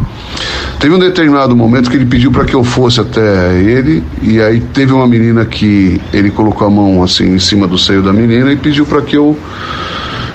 [0.81, 4.61] Teve um determinado momento que ele pediu para que eu fosse até ele e aí
[4.61, 8.51] teve uma menina que ele colocou a mão assim em cima do seio da menina
[8.51, 9.37] e pediu para que eu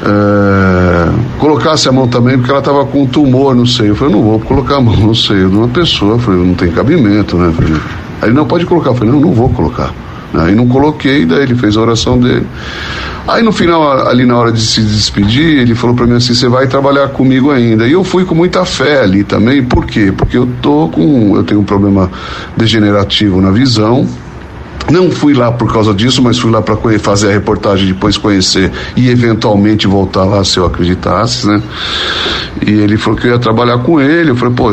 [0.05, 3.89] é, colocasse a mão também, porque ela estava com um tumor no seio.
[3.89, 6.15] Eu falei, não vou colocar a mão no seio de uma pessoa.
[6.15, 7.53] Eu falei, não tem cabimento, né?
[7.55, 7.73] falei,
[8.23, 8.91] aí não pode colocar.
[8.91, 9.93] Eu falei, não, não vou colocar.
[10.33, 12.47] Aí não coloquei, daí ele fez a oração dele.
[13.27, 16.49] Aí no final, ali na hora de se despedir, ele falou para mim assim: você
[16.49, 17.87] vai trabalhar comigo ainda.
[17.87, 20.11] E eu fui com muita fé ali também, por quê?
[20.15, 21.35] Porque eu tô com.
[21.35, 22.11] Eu tenho um problema
[22.57, 24.07] degenerativo na visão
[24.91, 28.71] não fui lá por causa disso, mas fui lá para fazer a reportagem, depois conhecer
[28.95, 31.61] e eventualmente voltar lá se eu acreditasse, né?
[32.65, 34.31] E ele falou que eu ia trabalhar com ele.
[34.31, 34.71] Eu falei, pô,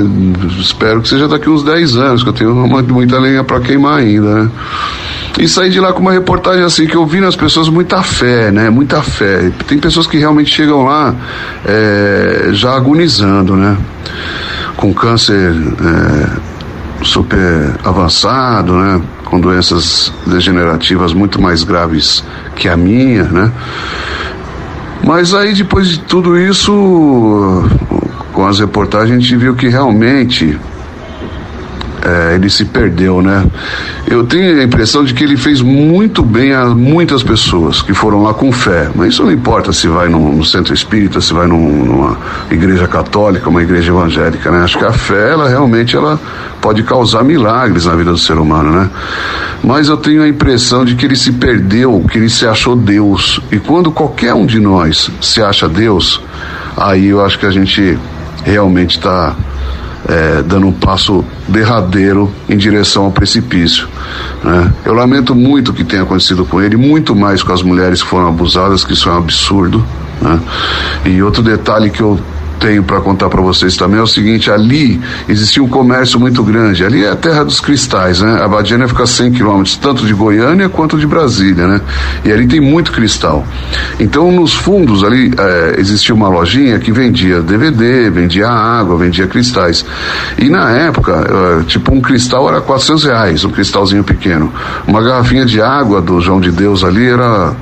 [0.59, 3.99] espero que seja daqui uns 10 anos, que eu tenho uma, muita lenha para queimar
[3.99, 4.51] ainda, né?
[5.39, 8.51] E saí de lá com uma reportagem assim que eu vi nas pessoas muita fé,
[8.51, 8.69] né?
[8.69, 9.51] Muita fé.
[9.67, 11.15] Tem pessoas que realmente chegam lá
[11.65, 13.77] é, já agonizando, né?
[14.77, 19.01] Com câncer é, super avançado, né?
[19.31, 22.25] Com doenças degenerativas muito mais graves
[22.57, 23.53] que a minha, né?
[25.05, 27.65] Mas aí depois de tudo isso,
[28.33, 30.59] com as reportagens, a gente viu que realmente
[32.03, 33.47] é, ele se perdeu, né?
[34.07, 38.23] Eu tenho a impressão de que ele fez muito bem a muitas pessoas que foram
[38.23, 41.47] lá com fé, mas isso não importa se vai num, no centro espírita, se vai
[41.47, 42.17] num, numa
[42.51, 44.63] igreja católica, uma igreja evangélica, né?
[44.63, 46.19] Acho que a fé, ela realmente ela
[46.61, 48.91] pode causar milagres na vida do ser humano, né?
[49.63, 53.41] Mas eu tenho a impressão de que ele se perdeu, que ele se achou Deus.
[53.53, 56.21] E quando qualquer um de nós se acha Deus,
[56.77, 57.99] aí eu acho que a gente
[58.45, 59.35] realmente está
[60.11, 63.89] é, dando um passo derradeiro em direção ao precipício.
[64.43, 64.73] Né?
[64.85, 68.09] Eu lamento muito o que tenha acontecido com ele, muito mais com as mulheres que
[68.09, 69.85] foram abusadas, que isso é um absurdo.
[70.21, 70.41] Né?
[71.05, 72.19] E outro detalhe que eu
[72.61, 76.85] tenho para contar para vocês também é o seguinte: ali existia um comércio muito grande.
[76.85, 78.41] Ali é a terra dos cristais, né?
[78.43, 81.81] A Badiana fica a 100 quilômetros, tanto de Goiânia quanto de Brasília, né?
[82.25, 83.47] E ali tem muito cristal.
[83.99, 89.85] Então, nos fundos ali é, existia uma lojinha que vendia DVD, vendia água, vendia cristais.
[90.39, 94.53] E na época, é, tipo, um cristal era 400 reais, um cristalzinho pequeno.
[94.87, 97.55] Uma garrafinha de água do João de Deus ali era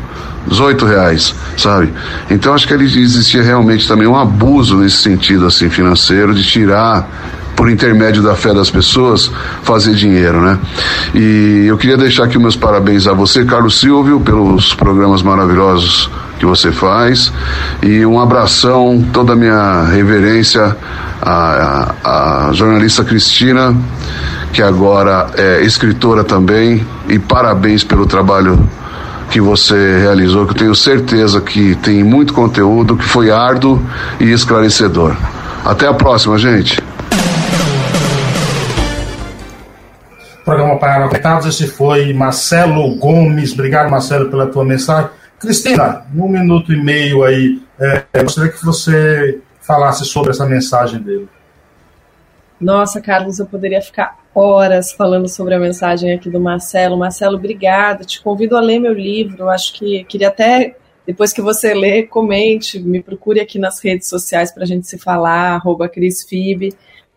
[0.48, 1.92] 18 reais, sabe?
[2.30, 7.08] Então acho que ali existia realmente também um abuso nesse sentido assim financeiro de tirar
[7.58, 9.30] por intermédio da fé das pessoas
[9.64, 10.56] fazer dinheiro, né?
[11.12, 16.46] E eu queria deixar aqui meus parabéns a você, Carlos Silvio, pelos programas maravilhosos que
[16.46, 17.32] você faz
[17.82, 20.76] e um abração, toda a minha reverência
[21.20, 23.76] à jornalista Cristina,
[24.52, 28.56] que agora é escritora também, e parabéns pelo trabalho
[29.30, 33.82] que você realizou, que eu tenho certeza que tem muito conteúdo, que foi árduo
[34.18, 35.16] e esclarecedor.
[35.64, 36.82] Até a próxima, gente.
[40.44, 43.52] Programa Paraná Conectados, esse foi Marcelo Gomes.
[43.52, 45.10] Obrigado, Marcelo, pela tua mensagem.
[45.38, 51.28] Cristina, num minuto e meio aí, é, gostaria que você falasse sobre essa mensagem dele.
[52.58, 56.96] Nossa, Carlos, eu poderia ficar horas falando sobre a mensagem aqui do Marcelo.
[56.96, 58.04] Marcelo, obrigada.
[58.04, 59.48] Te convido a ler meu livro.
[59.48, 60.76] Acho que queria até,
[61.06, 64.98] depois que você ler, comente, me procure aqui nas redes sociais para a gente se
[64.98, 66.72] falar, arroba CrisFib,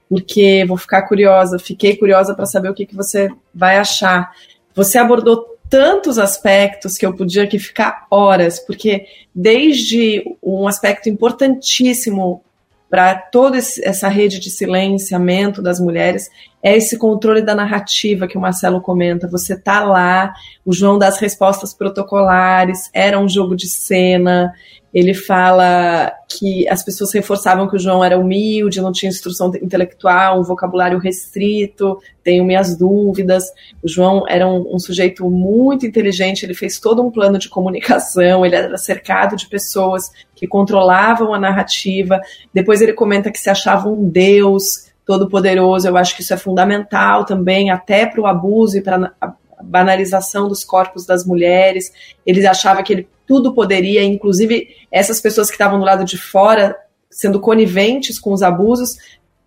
[0.09, 4.31] porque vou ficar curiosa, fiquei curiosa para saber o que, que você vai achar.
[4.73, 12.43] Você abordou tantos aspectos que eu podia aqui ficar horas, porque desde um aspecto importantíssimo
[12.91, 16.29] para toda essa rede de silenciamento das mulheres
[16.61, 19.29] é esse controle da narrativa que o Marcelo comenta.
[19.29, 20.33] Você tá lá,
[20.65, 24.53] o João dá as respostas protocolares, era um jogo de cena.
[24.93, 30.41] Ele fala que as pessoas reforçavam que o João era humilde, não tinha instrução intelectual,
[30.41, 33.45] um vocabulário restrito, tenho minhas dúvidas.
[33.81, 38.45] O João era um, um sujeito muito inteligente, ele fez todo um plano de comunicação,
[38.45, 40.11] ele era cercado de pessoas
[40.41, 42.19] que controlavam a narrativa.
[42.51, 45.87] Depois ele comenta que se achava um deus todo-poderoso.
[45.87, 50.47] Eu acho que isso é fundamental também, até para o abuso e para a banalização
[50.47, 51.91] dos corpos das mulheres.
[52.25, 56.75] Ele achava que ele tudo poderia, inclusive essas pessoas que estavam do lado de fora,
[57.07, 58.97] sendo coniventes com os abusos,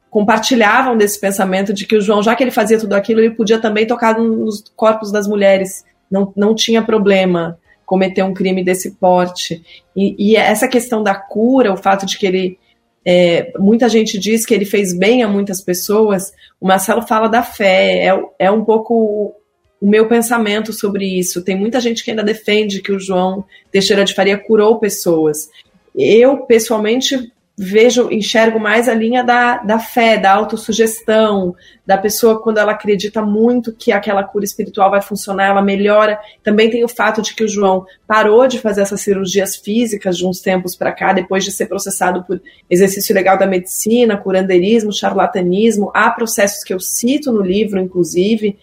[0.09, 3.59] compartilhavam desse pensamento de que o João, já que ele fazia tudo aquilo, ele podia
[3.59, 5.85] também tocar nos corpos das mulheres.
[6.09, 9.63] Não, não tinha problema cometer um crime desse porte.
[9.97, 12.59] E, e essa questão da cura, o fato de que ele.
[13.07, 16.33] É, muita gente diz que ele fez bem a muitas pessoas.
[16.59, 19.35] O Marcelo fala da fé, é, é um pouco
[19.81, 21.45] o meu pensamento sobre isso.
[21.45, 25.51] Tem muita gente que ainda defende que o João Teixeira de Faria curou pessoas.
[25.95, 31.55] Eu, pessoalmente, vejo, enxergo mais a linha da, da fé, da autossugestão,
[31.87, 36.19] da pessoa quando ela acredita muito que aquela cura espiritual vai funcionar, ela melhora.
[36.43, 40.27] Também tem o fato de que o João parou de fazer essas cirurgias físicas de
[40.27, 45.93] uns tempos para cá, depois de ser processado por exercício legal da medicina, curandeirismo, charlatanismo.
[45.95, 48.59] Há processos que eu cito no livro, inclusive,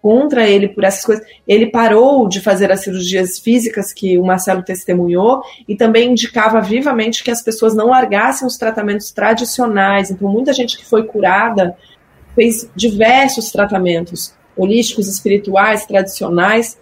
[0.00, 1.26] contra ele por essas coisas.
[1.46, 7.24] Ele parou de fazer as cirurgias físicas que o Marcelo testemunhou e também indicava vivamente
[7.24, 10.10] que as pessoas não largassem os tratamentos tradicionais.
[10.10, 11.76] Então, muita gente que foi curada
[12.34, 16.78] fez diversos tratamentos holísticos, espirituais, tradicionais,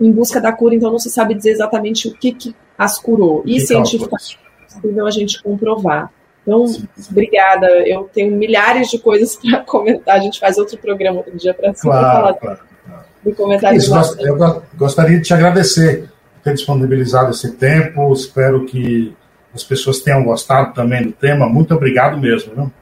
[0.00, 0.74] em busca da cura.
[0.74, 3.42] Então, não se sabe dizer exatamente o que, que as curou.
[3.46, 4.38] E cientificamente
[4.68, 6.10] é possível a gente comprovar.
[6.46, 6.64] Então,
[7.10, 7.66] obrigada.
[7.86, 10.16] Eu tenho milhares de coisas para comentar.
[10.16, 13.04] A gente faz outro programa outro dia para claro, falar claro, claro.
[13.24, 13.84] de comentários.
[13.84, 18.12] Isso, eu gostaria de te agradecer por ter disponibilizado esse tempo.
[18.12, 19.14] Espero que
[19.52, 21.48] as pessoas tenham gostado também do tema.
[21.48, 22.72] Muito obrigado mesmo.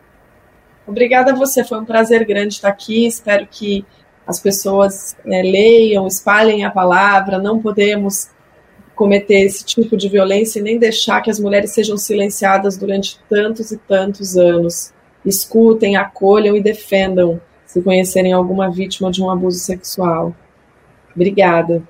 [0.86, 1.64] Obrigada a você.
[1.64, 3.06] Foi um prazer grande estar aqui.
[3.06, 3.86] Espero que
[4.26, 7.38] as pessoas né, leiam, espalhem a palavra.
[7.38, 8.28] Não podemos
[8.94, 13.72] cometer esse tipo de violência e nem deixar que as mulheres sejam silenciadas durante tantos
[13.72, 14.92] e tantos anos.
[15.24, 20.34] Escutem, acolham e defendam se conhecerem alguma vítima de um abuso sexual.
[21.14, 21.82] Obrigada.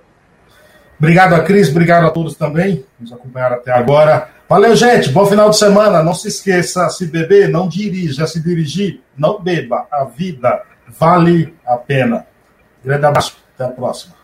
[0.99, 4.29] Obrigado a Cris, obrigado a todos também que nos acompanharam até agora.
[4.49, 5.11] Valeu, gente.
[5.11, 6.03] Bom final de semana.
[6.03, 8.27] Não se esqueça, se beber, não dirija.
[8.27, 9.87] Se dirigir, não beba.
[9.91, 10.63] A vida
[10.99, 12.27] vale a pena.
[12.83, 13.37] Grande abraço.
[13.55, 14.24] Até a próxima.